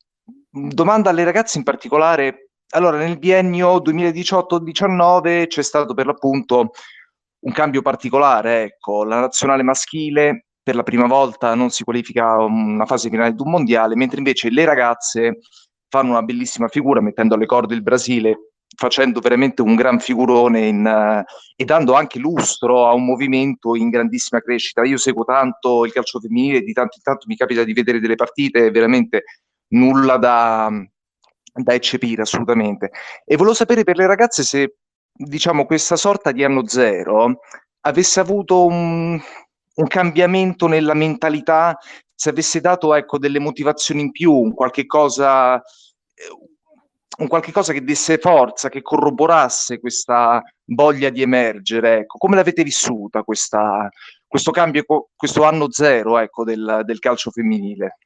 [0.55, 2.51] domanda alle ragazze in particolare.
[2.75, 6.71] Allora, nel biennio 2018-19 c'è stato per l'appunto
[7.41, 12.87] un cambio particolare, ecco, la nazionale maschile per la prima volta non si qualifica una
[12.87, 15.41] fase finale di un mondiale, mentre invece le ragazze
[15.89, 20.87] fanno una bellissima figura mettendo alle corde il Brasile, facendo veramente un gran figurone in,
[20.87, 24.85] eh, e dando anche lustro a un movimento in grandissima crescita.
[24.85, 28.17] Io seguo tanto il calcio femminile, di tanto in tanto mi capita di vedere delle
[28.17, 29.25] partite, veramente
[29.75, 30.71] nulla da,
[31.53, 32.91] da eccepire assolutamente.
[33.25, 34.77] E volevo sapere per le ragazze se
[35.15, 37.41] diciamo, questa sorta di anno zero
[37.83, 39.21] avesse avuto un,
[39.75, 41.77] un cambiamento nella mentalità,
[42.15, 45.63] se avesse dato ecco, delle motivazioni in più, un qualche cosa, eh,
[47.19, 51.99] un qualche cosa che desse forza, che corroborasse questa voglia di emergere.
[51.99, 52.19] Ecco.
[52.19, 53.89] Come l'avete vissuta questa,
[54.27, 54.85] questo cambio,
[55.15, 57.99] questo anno zero ecco, del, del calcio femminile?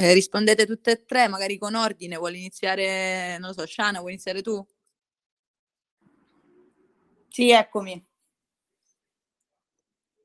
[0.00, 2.16] Eh, rispondete tutte e tre, magari con ordine.
[2.16, 4.64] Vuoi iniziare, non lo so, Shana, vuoi iniziare tu?
[7.28, 8.04] Sì, eccomi.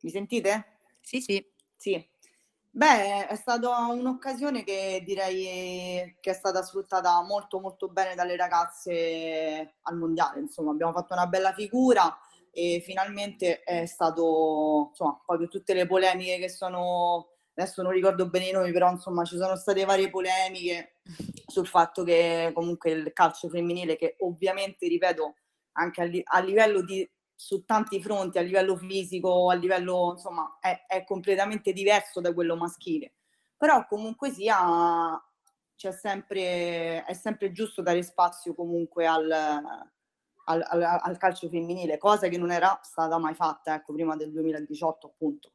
[0.01, 0.77] Mi sentite?
[1.01, 1.45] Sì, sì.
[1.75, 2.09] Sì.
[2.75, 9.75] Beh, è stata un'occasione che direi che è stata sfruttata molto molto bene dalle ragazze
[9.83, 10.39] al mondiale.
[10.39, 12.17] Insomma, abbiamo fatto una bella figura
[12.51, 18.47] e finalmente è stato, insomma, per tutte le polemiche che sono, adesso non ricordo bene
[18.49, 20.95] i nomi, però insomma ci sono state varie polemiche
[21.47, 25.35] sul fatto che comunque il calcio femminile, che ovviamente, ripeto,
[25.73, 30.57] anche a, li- a livello di su tanti fronti, a livello fisico, a livello, insomma,
[30.61, 33.13] è, è completamente diverso da quello maschile.
[33.57, 35.21] Però comunque sia,
[35.75, 42.27] c'è sempre, è sempre giusto dare spazio comunque al, al, al- al calcio femminile, cosa
[42.27, 45.52] che non era stata mai fatta, ecco, prima del 2018 appunto.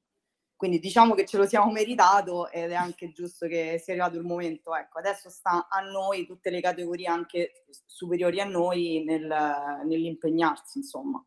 [0.58, 4.24] Quindi diciamo che ce lo siamo meritato ed è anche giusto che sia arrivato il
[4.24, 4.74] momento.
[4.74, 9.24] Ecco, adesso sta a noi, tutte le categorie anche superiori a noi, nel,
[9.84, 11.24] nell'impegnarsi, insomma.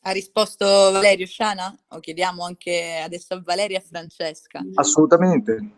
[0.00, 1.76] Ha risposto Valerio Sciana?
[1.88, 4.64] O chiediamo anche adesso a Valeria e a Francesca.
[4.76, 5.70] Assolutamente.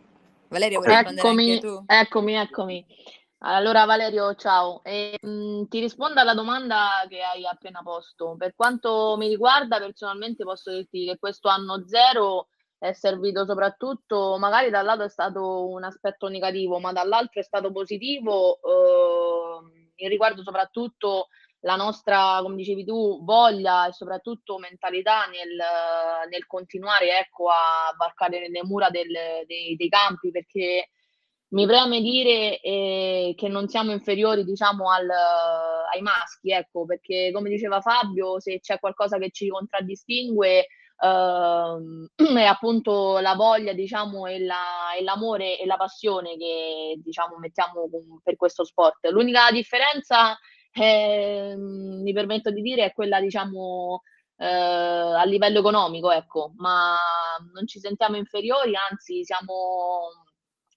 [0.46, 1.82] Valeria, vuoi rispondere Eccomi, anche tu?
[1.84, 2.86] eccomi, eccomi.
[3.40, 4.82] Allora Valerio, ciao.
[4.82, 8.34] E, mh, ti rispondo alla domanda che hai appena posto.
[8.36, 12.48] Per quanto mi riguarda, personalmente posso dirti che questo anno zero
[12.78, 17.70] è servito soprattutto, magari dal lato è stato un aspetto negativo, ma dall'altro è stato
[17.72, 18.58] positivo,
[19.96, 21.28] eh, riguardo soprattutto
[21.60, 25.56] la nostra, come dicevi tu, voglia e soprattutto mentalità nel,
[26.30, 29.10] nel continuare ecco, a varcare le mura del,
[29.46, 30.90] dei, dei campi, perché
[31.50, 35.08] mi preme dire eh, che non siamo inferiori, diciamo, al,
[35.92, 40.66] ai maschi, ecco, perché come diceva Fabio, se c'è qualcosa che ci contraddistingue
[41.00, 47.38] Uh, è appunto la voglia, diciamo, e, la, e, l'amore e la passione che diciamo
[47.38, 47.88] mettiamo
[48.22, 49.06] per questo sport.
[49.10, 50.36] L'unica differenza,
[50.72, 54.02] eh, mi permetto di dire, è quella, diciamo,
[54.38, 56.96] eh, a livello economico, ecco, ma
[57.52, 60.10] non ci sentiamo inferiori, anzi siamo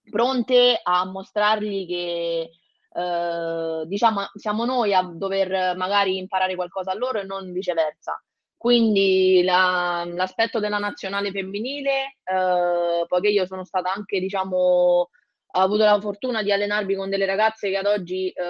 [0.10, 2.50] pronte a mostrargli che
[2.94, 8.22] eh, diciamo siamo noi a dover magari imparare qualcosa a loro e non viceversa.
[8.58, 14.56] Quindi la, l'aspetto della nazionale femminile, eh, poiché io sono stata anche, diciamo,
[15.54, 18.44] ho avuto la fortuna di allenarmi con delle ragazze che ad oggi eh,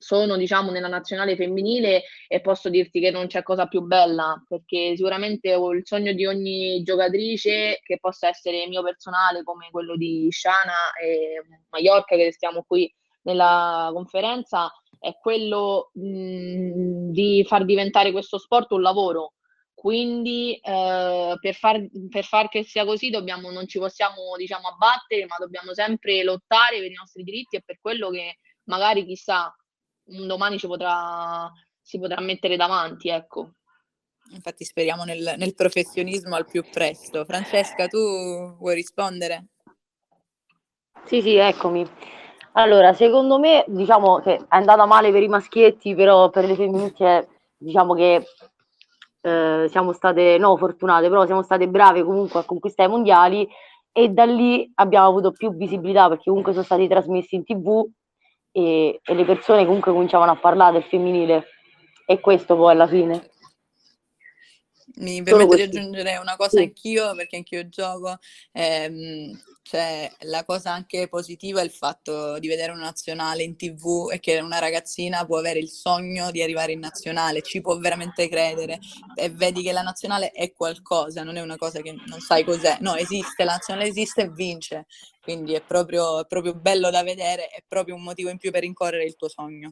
[0.00, 4.96] sono diciamo nella nazionale femminile e posso dirti che non c'è cosa più bella perché
[4.96, 10.26] sicuramente ho il sogno di ogni giocatrice che possa essere mio personale come quello di
[10.30, 12.90] Shana e Mallorca che stiamo qui
[13.22, 19.34] nella conferenza è quello mh, di far diventare questo sport un lavoro.
[19.74, 25.24] Quindi eh, per, far, per far che sia così dobbiamo, non ci possiamo diciamo abbattere
[25.24, 29.54] ma dobbiamo sempre lottare per i nostri diritti e per quello che magari chissà
[30.10, 33.52] un domani ci potrà, si potrà mettere davanti, ecco.
[34.32, 37.24] Infatti speriamo nel, nel professionismo al più presto.
[37.24, 37.98] Francesca, tu
[38.58, 39.46] vuoi rispondere?
[41.04, 41.84] Sì, sì, eccomi.
[42.52, 47.28] Allora, secondo me, diciamo che è andata male per i maschietti, però per le femminucce,
[47.56, 48.24] diciamo che
[49.22, 53.48] eh, siamo state, no, fortunate, però siamo state brave comunque a conquistare i mondiali
[53.92, 57.84] e da lì abbiamo avuto più visibilità perché comunque sono stati trasmessi in tv
[58.52, 61.46] e, e le persone comunque cominciavano a parlare del femminile
[62.06, 63.30] e questo poi alla fine.
[64.96, 66.64] Mi permetto di aggiungere una cosa sì.
[66.64, 68.18] anch'io, perché anch'io gioco.
[68.52, 74.10] Ehm, cioè, la cosa anche positiva è il fatto di vedere una nazionale in tv
[74.12, 78.28] e che una ragazzina può avere il sogno di arrivare in nazionale, ci può veramente
[78.28, 78.80] credere
[79.14, 82.78] e vedi che la nazionale è qualcosa, non è una cosa che non sai cos'è.
[82.80, 84.86] No, esiste, la nazionale esiste e vince.
[85.30, 88.62] Quindi è proprio, è proprio bello da vedere, è proprio un motivo in più per
[88.62, 89.70] rincorrere il tuo sogno.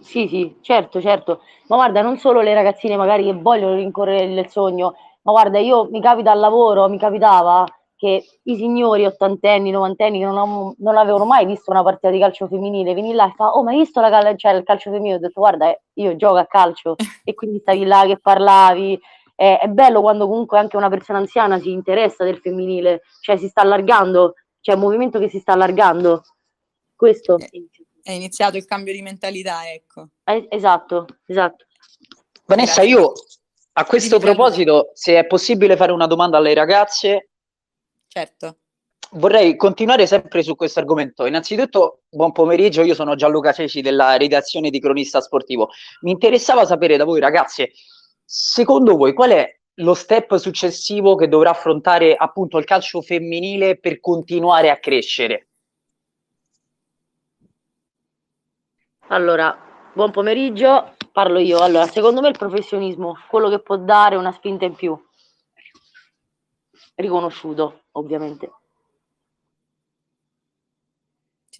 [0.00, 1.42] Sì, sì, certo, certo.
[1.68, 5.88] Ma guarda, non solo le ragazzine magari che vogliono rincorrere il sogno, ma guarda, io
[5.88, 7.64] mi capita al lavoro, mi capitava
[7.94, 12.18] che i signori ottantenni, novantenni che non, ho, non avevano mai visto una partita di
[12.18, 14.90] calcio femminile, veni là e fa, oh ma hai visto la cal- cioè, il calcio
[14.90, 15.14] femminile?
[15.14, 19.00] Ho detto, guarda, eh, io gioco a calcio e quindi stavi là che parlavi.
[19.36, 23.48] Eh, è bello quando comunque anche una persona anziana si interessa del femminile, cioè si
[23.48, 26.24] sta allargando, c'è un movimento che si sta allargando.
[26.96, 27.36] Questo.
[28.02, 30.08] È iniziato il cambio di mentalità, ecco.
[30.24, 31.66] Eh, esatto, esatto.
[32.46, 33.12] Vanessa, io
[33.72, 37.28] a questo proposito, se è possibile fare una domanda alle ragazze,
[38.12, 38.58] Certo.
[39.12, 41.24] Vorrei continuare sempre su questo argomento.
[41.24, 45.70] Innanzitutto, buon pomeriggio, io sono Gianluca Ceci della redazione di Cronista Sportivo.
[46.02, 47.70] Mi interessava sapere da voi ragazze,
[48.22, 54.00] secondo voi qual è lo step successivo che dovrà affrontare appunto il calcio femminile per
[54.00, 55.48] continuare a crescere?
[59.08, 59.56] Allora,
[59.92, 61.58] buon pomeriggio, parlo io.
[61.58, 64.98] Allora, secondo me il professionismo, quello che può dare una spinta in più
[66.94, 68.50] riconosciuto, ovviamente.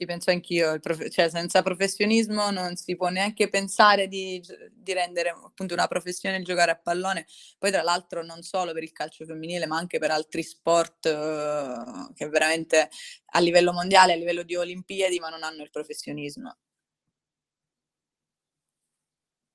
[0.02, 1.08] Sì, penso anch'io, prof...
[1.10, 4.42] cioè, senza professionismo non si può neanche pensare di,
[4.72, 7.24] di, rendere appunto una professione il giocare a pallone.
[7.56, 12.12] Poi tra l'altro non solo per il calcio femminile, ma anche per altri sport uh,
[12.14, 12.90] che veramente
[13.26, 16.56] a livello mondiale, a livello di Olimpiadi, ma non hanno il professionismo.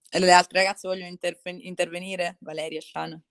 [0.09, 2.37] E le altre ragazze vogliono interfe- intervenire?
[2.39, 3.21] Valeria, Shana?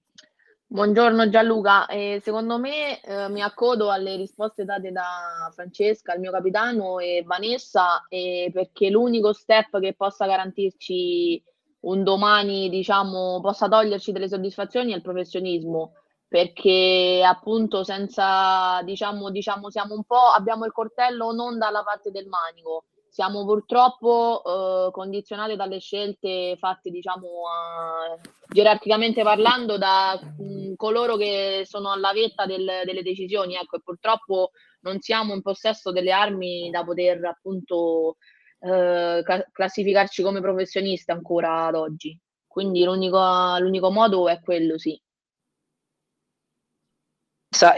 [0.69, 6.33] Buongiorno Gianluca, eh, secondo me eh, mi accodo alle risposte date da Francesca, il mio
[6.33, 11.41] capitano e Vanessa, eh, perché l'unico step che possa garantirci
[11.83, 15.93] un domani, diciamo, possa toglierci delle soddisfazioni è il professionismo,
[16.27, 22.27] perché appunto senza, diciamo, diciamo siamo un po', abbiamo il coltello non dalla parte del
[22.27, 22.87] manico,
[23.17, 31.62] siamo purtroppo eh, condizionati dalle scelte fatte, diciamo, uh, gerarchicamente parlando da mh, coloro che
[31.64, 34.51] sono alla vetta del, delle decisioni, ecco, e purtroppo
[34.81, 38.19] non siamo in possesso delle armi da poter appunto
[38.61, 42.21] eh, classificarci come professionisti ancora ad oggi.
[42.47, 43.19] Quindi l'unico,
[43.61, 45.01] l'unico modo è quello, sì.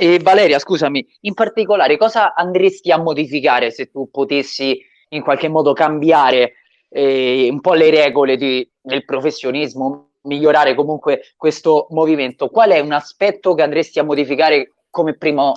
[0.01, 5.73] E Valeria, scusami, in particolare cosa andresti a modificare se tu potessi in qualche modo
[5.73, 6.55] cambiare
[6.89, 12.49] eh, un po' le regole di, del professionismo, migliorare comunque questo movimento?
[12.49, 15.55] Qual è un aspetto che andresti a modificare come primo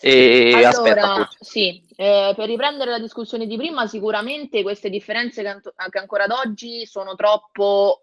[0.00, 5.60] e allora, aspetta, sì, eh, per riprendere la discussione di prima, sicuramente queste differenze che,
[5.90, 7.98] che ancora ad oggi sono troppo,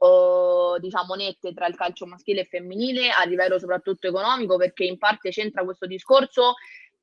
[0.75, 4.97] eh, diciamo, nette tra il calcio maschile e femminile a livello soprattutto economico, perché in
[4.97, 6.55] parte c'entra questo discorso,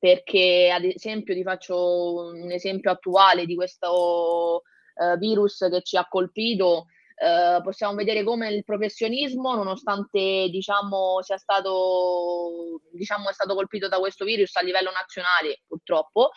[0.03, 4.63] perché ad esempio ti faccio un esempio attuale di questo
[4.95, 11.37] eh, virus che ci ha colpito eh, possiamo vedere come il professionismo, nonostante diciamo, sia
[11.37, 16.31] stato, diciamo, stato colpito da questo virus a livello nazionale, purtroppo,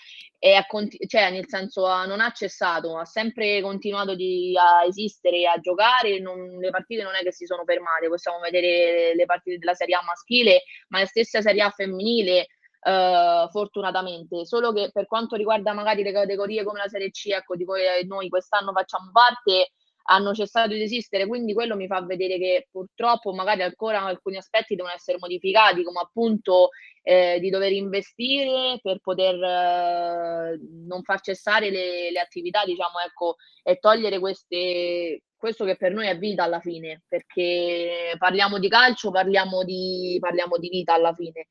[0.69, 6.21] conti- cioè, nel senso non ha cessato, ha sempre continuato di, a esistere a giocare,
[6.21, 9.97] non, le partite non è che si sono fermate, possiamo vedere le partite della Serie
[9.97, 12.47] A maschile, ma la stessa Serie A femminile.
[12.87, 17.57] Uh, fortunatamente, solo che per quanto riguarda magari le categorie come la Serie C, ecco,
[17.57, 19.73] di cui noi quest'anno facciamo parte,
[20.09, 24.77] hanno cessato di esistere, quindi quello mi fa vedere che purtroppo magari ancora alcuni aspetti
[24.77, 26.71] devono essere modificati, come appunto
[27.03, 33.37] eh, di dover investire per poter eh, non far cessare le, le, attività, diciamo, ecco,
[33.63, 39.11] e togliere queste, questo che per noi è vita alla fine, perché parliamo di calcio,
[39.11, 41.49] parliamo di, parliamo di vita alla fine.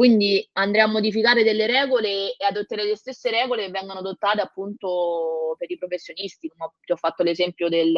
[0.00, 5.54] Quindi andrei a modificare delle regole e adottere le stesse regole che vengono adottate appunto
[5.58, 7.92] per i professionisti, come ti ho fatto l'esempio del,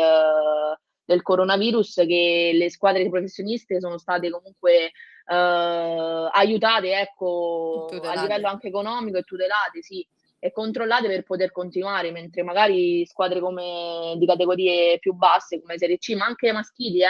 [1.05, 8.67] del coronavirus, che le squadre professioniste sono state comunque eh, aiutate ecco, a livello anche
[8.67, 10.05] economico e tutelate, sì,
[10.41, 15.99] e controllate per poter continuare, mentre magari squadre come di categorie più basse, come Serie
[15.99, 17.07] C, ma anche maschili, eh,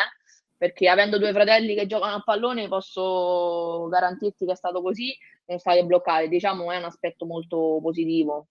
[0.63, 5.13] perché avendo due fratelli che giocano a pallone posso garantirti che è stato così
[5.45, 6.29] e state bloccati.
[6.29, 8.47] Diciamo è un aspetto molto positivo.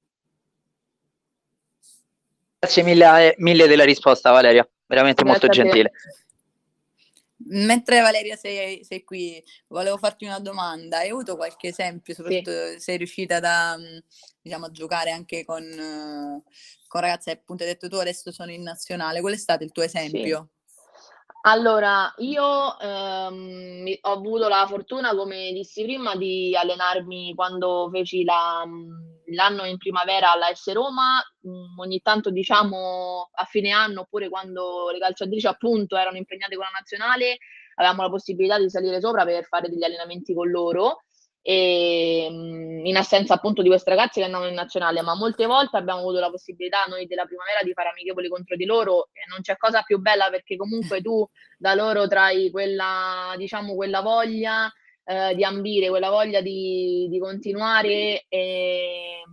[2.60, 5.92] Grazie mille, mille della risposta Valeria, veramente Grazie molto gentile.
[7.46, 10.98] Mentre Valeria sei, sei, qui, volevo farti una domanda.
[10.98, 12.80] Hai avuto qualche esempio, soprattutto sì.
[12.82, 13.78] sei riuscita da,
[14.42, 15.64] diciamo, a giocare anche con,
[16.90, 19.84] con ragazze, appunto hai detto tu adesso sono in nazionale, qual è stato il tuo
[19.84, 20.50] esempio?
[20.52, 20.60] Sì.
[21.44, 28.64] Allora, io ehm, ho avuto la fortuna, come dissi prima, di allenarmi quando feci la,
[29.34, 34.90] l'anno in primavera alla S Roma, mm, ogni tanto diciamo a fine anno oppure quando
[34.92, 37.38] le calciatrici appunto erano impegnate con la nazionale,
[37.76, 41.06] avevamo la possibilità di salire sopra per fare degli allenamenti con loro
[41.42, 45.78] e, mm, in assenza appunto di queste ragazze che andavano in nazionale, ma molte volte
[45.78, 49.42] abbiamo avuto la possibilità noi della primavera di fare amichevoli contro di loro e non
[49.42, 51.28] c'è cosa più bella perché comunque tu
[51.58, 54.72] da loro trai quella, diciamo, quella voglia
[55.06, 59.24] eh, di ambire, quella voglia di, di continuare e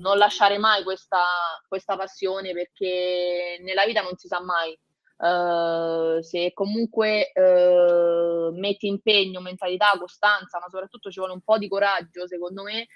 [0.00, 1.24] non lasciare mai questa,
[1.66, 4.78] questa passione perché nella vita non si sa mai
[5.20, 11.66] Uh, se comunque uh, metti impegno, mentalità, costanza, ma soprattutto ci vuole un po' di
[11.66, 12.86] coraggio, secondo me,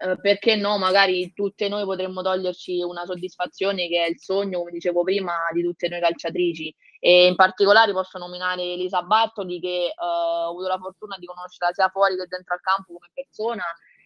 [0.00, 4.70] uh, perché no, magari tutte noi potremmo toglierci una soddisfazione che è il sogno, come
[4.70, 6.74] dicevo prima, di tutte noi calciatrici.
[7.00, 11.88] E in particolare posso nominare Elisa Bartoli, che ho avuto la fortuna di conoscerla sia
[11.88, 13.64] fuori che dentro al campo come persona,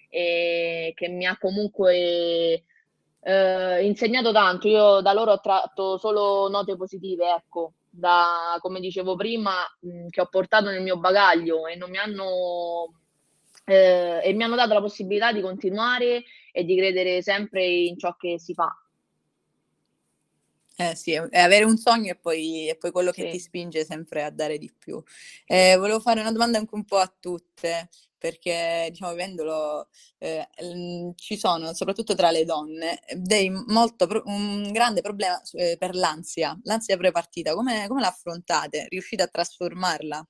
[0.09, 2.63] e che mi ha comunque
[3.21, 9.17] eh, insegnato tanto, io da loro ho tratto solo note positive, ecco, da, come dicevo
[9.17, 12.93] prima, mh, che ho portato nel mio bagaglio e non mi hanno
[13.67, 18.15] eh, e mi hanno dato la possibilità di continuare e di credere sempre in ciò
[18.17, 18.73] che si fa.
[20.79, 23.31] Eh sì, è avere un sogno e poi, e poi quello che sì.
[23.31, 25.03] ti spinge sempre a dare di più.
[25.47, 30.47] Eh, volevo fare una domanda anche un po' a tutte perché diciamo vivendolo eh,
[31.17, 36.97] ci sono soprattutto tra le donne dei molto un grande problema eh, per l'ansia, l'ansia
[36.99, 38.87] prepartita, come, come l'affrontate?
[38.91, 40.27] Riuscite a trasformarla?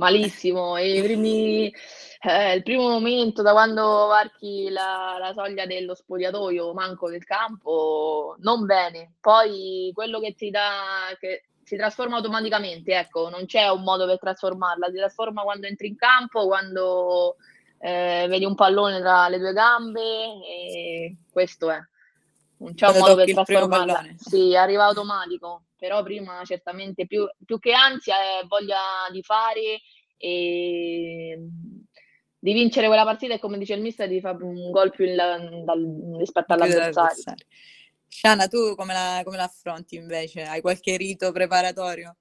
[0.00, 1.72] Malissimo, i primi,
[2.22, 8.36] Eh, il primo momento da quando varchi la, la soglia dello spogliatoio, manco del campo,
[8.40, 9.14] non bene.
[9.20, 14.18] Poi quello che ti dà, che si trasforma automaticamente, ecco, non c'è un modo per
[14.18, 17.36] trasformarla, si trasforma quando entri in campo, quando
[17.78, 20.00] eh, vedi un pallone tra le tue gambe
[20.46, 21.78] e questo è.
[22.60, 24.04] Non c'è un modo per trasformarla.
[24.16, 28.78] Sì, arriva automatico, però prima certamente più, più che ansia è voglia
[29.10, 29.80] di fare
[30.18, 31.38] e
[32.38, 35.14] di vincere quella partita e come dice il mister di fare un gol più in
[35.14, 37.34] la, dal, rispetto all'avversario.
[38.06, 40.42] Shana, tu come la, come la affronti invece?
[40.42, 42.16] Hai qualche rito preparatorio?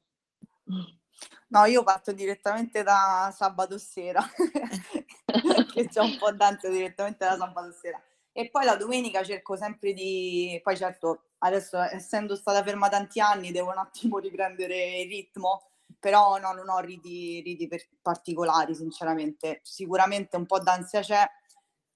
[1.47, 4.21] No, io parto direttamente da sabato sera,
[5.73, 8.01] che c'è un po' d'ansia direttamente da sabato sera.
[8.31, 10.59] E poi la domenica cerco sempre di...
[10.63, 16.37] Poi certo, adesso essendo stata ferma tanti anni, devo un attimo riprendere il ritmo, però
[16.37, 17.67] no, non ho riti, riti
[18.01, 19.59] particolari, sinceramente.
[19.63, 21.25] Sicuramente un po' d'ansia c'è,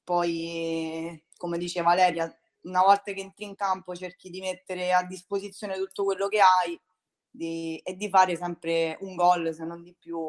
[0.03, 5.77] poi, come dice Valeria, una volta che entri in campo cerchi di mettere a disposizione
[5.77, 6.79] tutto quello che hai
[7.29, 10.19] di, e di fare sempre un gol, se non di più,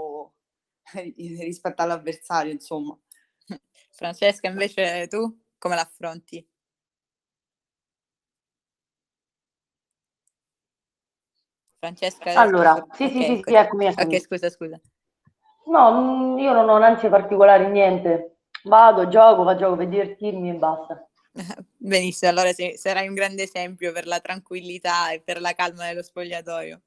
[1.40, 2.98] rispetto all'avversario, insomma.
[3.90, 6.47] Francesca, invece tu come l'affronti?
[11.79, 12.39] Francesca?
[12.39, 14.15] Allora, sì, sì, sì, sì, eccomi, eccomi.
[14.17, 14.79] Ok, scusa, scusa.
[15.65, 18.41] No, mm, io non ho ansie particolari, niente.
[18.65, 21.09] Vado, gioco, faccio gioco per divertirmi e basta.
[21.79, 26.03] Benissimo, allora se, sarai un grande esempio per la tranquillità e per la calma dello
[26.03, 26.83] spogliatoio.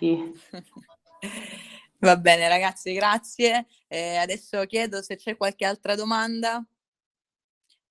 [0.00, 0.32] sì.
[2.00, 3.66] Va bene, ragazzi, grazie.
[3.86, 6.64] Eh, adesso chiedo se c'è qualche altra domanda.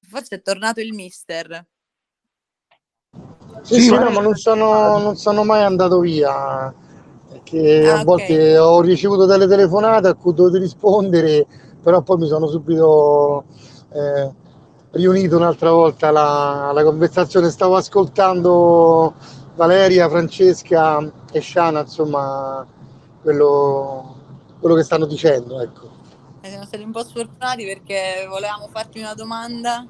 [0.08, 1.66] Forse è tornato il mister.
[3.62, 6.74] Sì, sì, no, ma non sono, non sono mai andato via.
[7.30, 8.56] Perché ah, a volte okay.
[8.56, 11.46] ho ricevuto delle telefonate a cui ho dovuto rispondere,
[11.82, 13.46] però poi mi sono subito
[13.94, 14.32] eh,
[14.92, 17.50] riunito un'altra volta alla, la conversazione.
[17.50, 19.14] Stavo ascoltando
[19.56, 21.00] Valeria, Francesca
[21.32, 22.66] e Shana, insomma,
[23.22, 24.16] quello,
[24.60, 25.62] quello che stanno dicendo.
[25.62, 26.00] Ecco.
[26.42, 29.86] Siamo stati un po' sfortunati perché volevamo farti una domanda.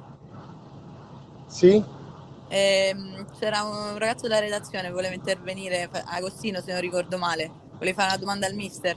[1.46, 1.82] Sì?
[2.48, 8.02] Eh, c'era un ragazzo della redazione che voleva intervenire, Agostino se non ricordo male, voleva
[8.02, 8.96] fare una domanda al mister.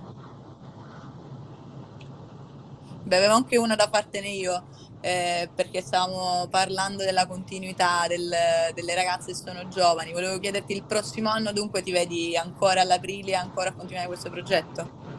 [3.04, 4.68] Beh, avevo anche una da fartene io
[5.00, 8.34] eh, perché stavamo parlando della continuità del,
[8.74, 10.12] delle ragazze che sono giovani.
[10.12, 15.15] Volevo chiederti il prossimo anno dunque ti vedi ancora all'aprile, ancora a continuare questo progetto?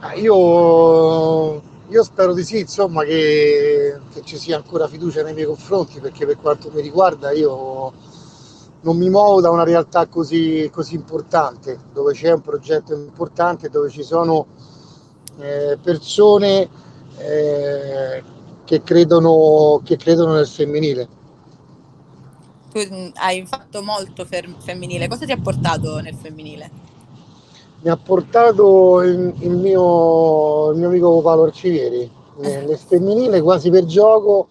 [0.00, 5.46] Ah, io, io, spero di sì, insomma, che, che, ci sia ancora fiducia nei miei
[5.46, 7.92] confronti, perché per quanto mi riguarda io
[8.82, 13.90] non mi muovo da una realtà così, così importante, dove c'è un progetto importante, dove
[13.90, 14.46] ci sono
[15.40, 16.68] eh, persone
[17.16, 18.22] eh,
[18.64, 21.08] che credono, che credono nel femminile.
[22.70, 26.87] Tu mm, hai fatto molto femminile, cosa ti ha portato nel femminile?
[27.80, 33.84] Mi ha portato il, il, mio, il mio, amico Paolo Arcivieri, nel femminile quasi per
[33.84, 34.48] gioco,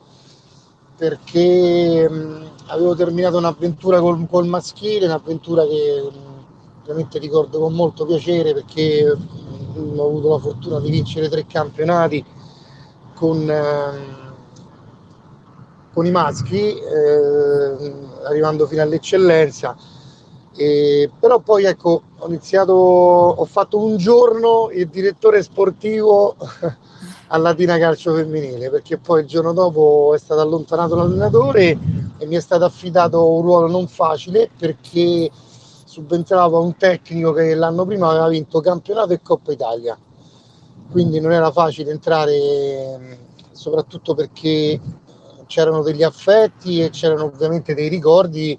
[0.96, 7.60] perché mh, mm, avevo terminato un'avventura col, col maschile, un'avventura che mh, mm, ovviamente ricordo
[7.60, 12.24] con molto piacere perché mh, ho avuto la fortuna di vincere tre campionati
[13.14, 14.34] con, ehm,
[15.94, 17.94] con i maschi, eh,
[18.26, 19.76] arrivando fino all'eccellenza.
[20.58, 26.36] E, però poi ecco, ho iniziato, ho fatto un giorno il direttore sportivo
[27.30, 31.78] a Latina Calcio Femminile, perché poi il giorno dopo è stato allontanato l'allenatore
[32.18, 35.30] e mi è stato affidato un ruolo non facile perché
[35.86, 39.96] subentrava un tecnico che l'anno prima aveva vinto campionato e Coppa Italia.
[40.90, 43.20] Quindi non era facile entrare
[43.52, 44.80] soprattutto perché
[45.46, 48.58] c'erano degli affetti e c'erano ovviamente dei ricordi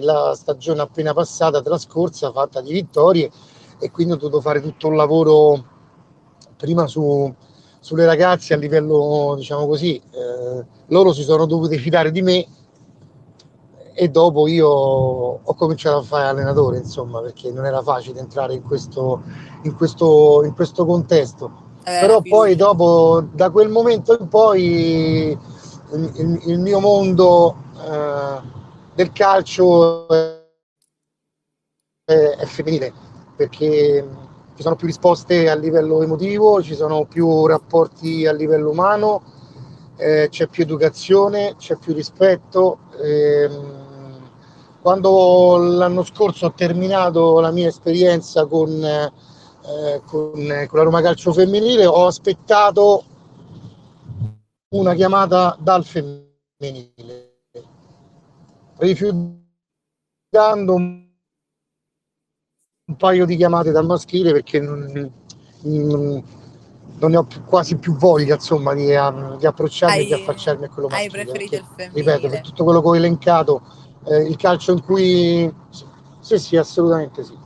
[0.00, 3.30] della stagione appena passata, trascorsa, fatta di vittorie
[3.78, 5.64] e quindi ho dovuto fare tutto un lavoro
[6.56, 7.32] prima su,
[7.78, 12.46] sulle ragazze a livello, diciamo così, eh, loro si sono dovuti fidare di me
[13.94, 18.62] e dopo io ho cominciato a fare allenatore, insomma, perché non era facile entrare in
[18.62, 19.22] questo,
[19.62, 21.62] in questo, in questo contesto.
[21.84, 25.38] Eh, Però poi dopo, da quel momento in poi,
[25.92, 28.62] il, il, il mio mondo eh,
[28.94, 30.42] del calcio è,
[32.46, 32.92] femminile,
[33.36, 34.08] perché
[34.56, 39.22] ci sono più risposte a livello emotivo, ci sono più rapporti a livello umano,
[39.96, 42.78] eh, c'è più educazione, c'è più rispetto.
[43.02, 43.82] Ehm,
[44.80, 49.10] quando l'anno scorso ho terminato la mia esperienza con
[49.66, 53.04] eh, con, con, la Roma Calcio Femminile ho aspettato
[54.74, 57.23] una chiamata dal femminile,
[58.84, 61.08] rifiutando un,
[62.86, 65.12] un paio di chiamate dal maschile perché non,
[65.62, 66.24] non,
[66.98, 70.12] non ne ho più, quasi più voglia insomma di, um, di approcciarmi Hai- e di
[70.12, 71.24] affacciarmi a quello hai maschile.
[71.24, 72.12] preferito il perché, femminile.
[72.14, 73.62] Ripeto, per tutto quello che ho elencato,
[74.06, 75.54] eh, il calcio in cui...
[76.20, 77.38] Sì, sì, assolutamente sì.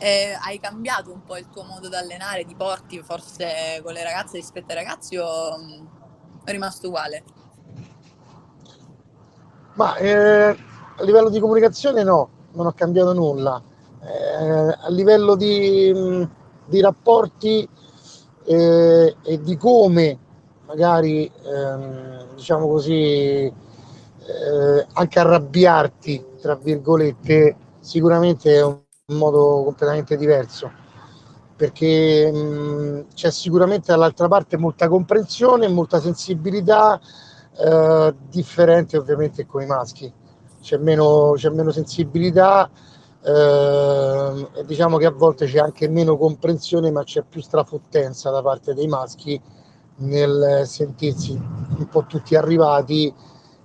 [0.00, 4.04] Eh, hai cambiato un po' il tuo modo di allenare, ti porti forse con le
[4.04, 5.86] ragazze rispetto ai ragazzi o mm,
[6.44, 7.24] è rimasto uguale?
[9.78, 10.56] Ma eh,
[10.96, 13.62] a livello di comunicazione no, non ho cambiato nulla.
[14.02, 16.28] Eh, a livello di, mh,
[16.66, 17.68] di rapporti
[18.44, 20.18] eh, e di come
[20.66, 22.92] magari, ehm, diciamo così,
[23.44, 23.54] eh,
[24.94, 28.80] anche arrabbiarti, tra virgolette, sicuramente è un
[29.16, 30.72] modo completamente diverso.
[31.54, 37.00] Perché mh, c'è sicuramente dall'altra parte molta comprensione, molta sensibilità,
[37.58, 40.12] eh, differente ovviamente con i maschi.
[40.60, 42.70] C'è meno, c'è meno sensibilità,
[43.22, 48.42] eh, e diciamo che a volte c'è anche meno comprensione, ma c'è più strafottenza da
[48.42, 49.40] parte dei maschi
[49.96, 53.12] nel sentirsi un po' tutti arrivati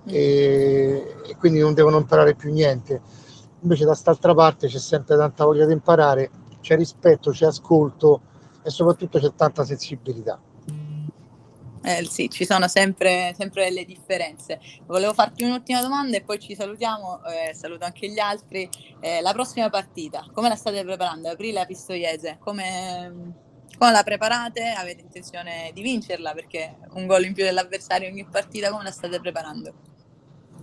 [0.06, 3.00] e, e quindi non devono imparare più niente.
[3.60, 6.30] Invece da quest'altra parte c'è sempre tanta voglia di imparare,
[6.60, 8.20] c'è rispetto, c'è ascolto
[8.62, 10.38] e soprattutto c'è tanta sensibilità.
[11.86, 14.58] Eh, sì, ci sono sempre, sempre delle differenze.
[14.86, 18.66] Volevo farti un'ultima domanda e poi ci salutiamo, eh, saluto anche gli altri.
[19.00, 21.28] Eh, la prossima partita, come la state preparando?
[21.28, 23.34] Aprile a Pistoiese, come,
[23.76, 24.72] come la preparate?
[24.74, 26.32] Avete intenzione di vincerla?
[26.32, 29.72] Perché un gol in più dell'avversario ogni partita, come la state preparando?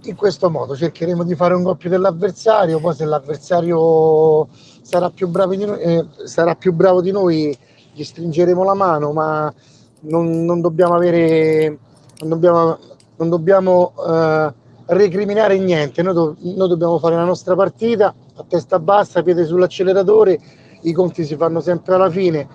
[0.06, 4.48] In questo modo cercheremo di fare un gol più dell'avversario, poi se l'avversario
[4.82, 7.56] sarà più bravo di noi, eh, sarà più bravo di noi
[7.94, 9.54] gli stringeremo la mano, ma
[10.02, 11.78] non, non dobbiamo avere,
[12.20, 12.78] non dobbiamo,
[13.18, 14.54] non dobbiamo eh,
[14.88, 20.40] recriminare niente, noi, do- noi dobbiamo fare la nostra partita a testa bassa, piede sull'acceleratore,
[20.82, 22.48] i conti si fanno sempre alla fine,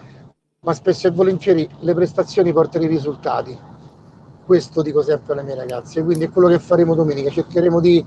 [0.60, 3.56] ma spesso e volentieri le prestazioni portano i risultati.
[4.44, 8.04] Questo dico sempre alle mie ragazze, quindi è quello che faremo domenica, cercheremo di,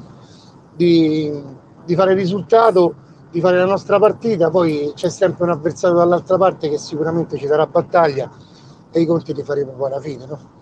[0.75, 1.43] di,
[1.85, 2.95] di fare il risultato,
[3.31, 7.45] di fare la nostra partita, poi c'è sempre un avversario dall'altra parte che sicuramente ci
[7.45, 8.29] darà battaglia
[8.91, 10.25] e i conti li faremo poi alla fine.
[10.25, 10.57] No?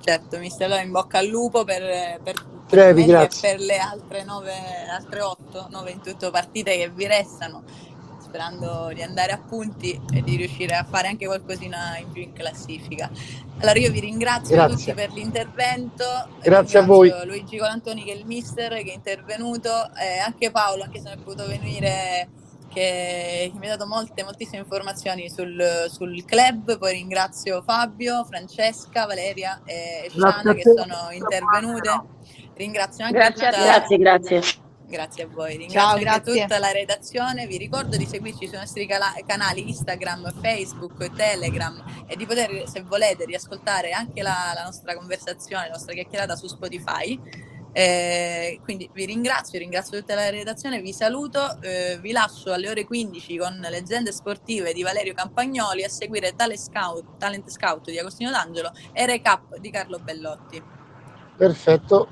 [0.00, 3.50] Certo, mister, allora in bocca al lupo per, per, per Trevi, grazie.
[3.50, 4.52] per le altre nove,
[4.90, 7.62] altre otto, nove in tutto partite che vi restano,
[8.22, 12.32] sperando di andare a punti e di riuscire a fare anche qualcosina in più in
[12.32, 13.10] classifica.
[13.58, 14.76] Allora io vi ringrazio Grazie.
[14.76, 16.04] tutti per l'intervento,
[16.40, 17.12] Grazie a voi.
[17.26, 21.18] Luigi Colantoni che è il mister che è intervenuto e anche Paolo, anche se non
[21.18, 22.28] è potuto venire
[22.72, 26.78] che mi ha dato molte, moltissime informazioni sul, sul club.
[26.78, 32.02] Poi ringrazio Fabio, Francesca, Valeria e Grazie Shana a che sono intervenute.
[32.54, 33.68] Ringrazio anche Grazie a tutta, te.
[33.68, 34.42] Grazie, grazie.
[34.86, 35.56] grazie a voi.
[35.56, 36.42] Ringrazio Ciao, grazie.
[36.42, 37.46] tutta la redazione.
[37.46, 42.82] Vi ricordo di seguirci sui nostri cala- canali Instagram, Facebook, Telegram e di poter, se
[42.82, 47.48] volete, riascoltare anche la, la nostra conversazione, la nostra chiacchierata su Spotify.
[47.72, 52.84] Eh, quindi vi ringrazio, ringrazio tutta la redazione, vi saluto, eh, vi lascio alle ore
[52.84, 58.30] 15 con leggende sportive di Valerio Campagnoli a seguire Tale Scout, Talent Scout di Agostino
[58.30, 60.62] D'Angelo e Recap di Carlo Bellotti.
[61.36, 62.08] Perfetto,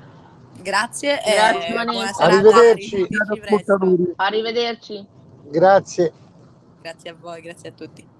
[0.61, 1.91] Grazie e Grazie, Vanessa.
[1.91, 2.23] buona serata.
[2.23, 3.07] Arrivederci.
[3.39, 3.77] presto.
[4.15, 5.07] Arrivederci.
[5.43, 6.13] grazie.
[6.81, 8.18] Grazie a voi, grazie a tutti.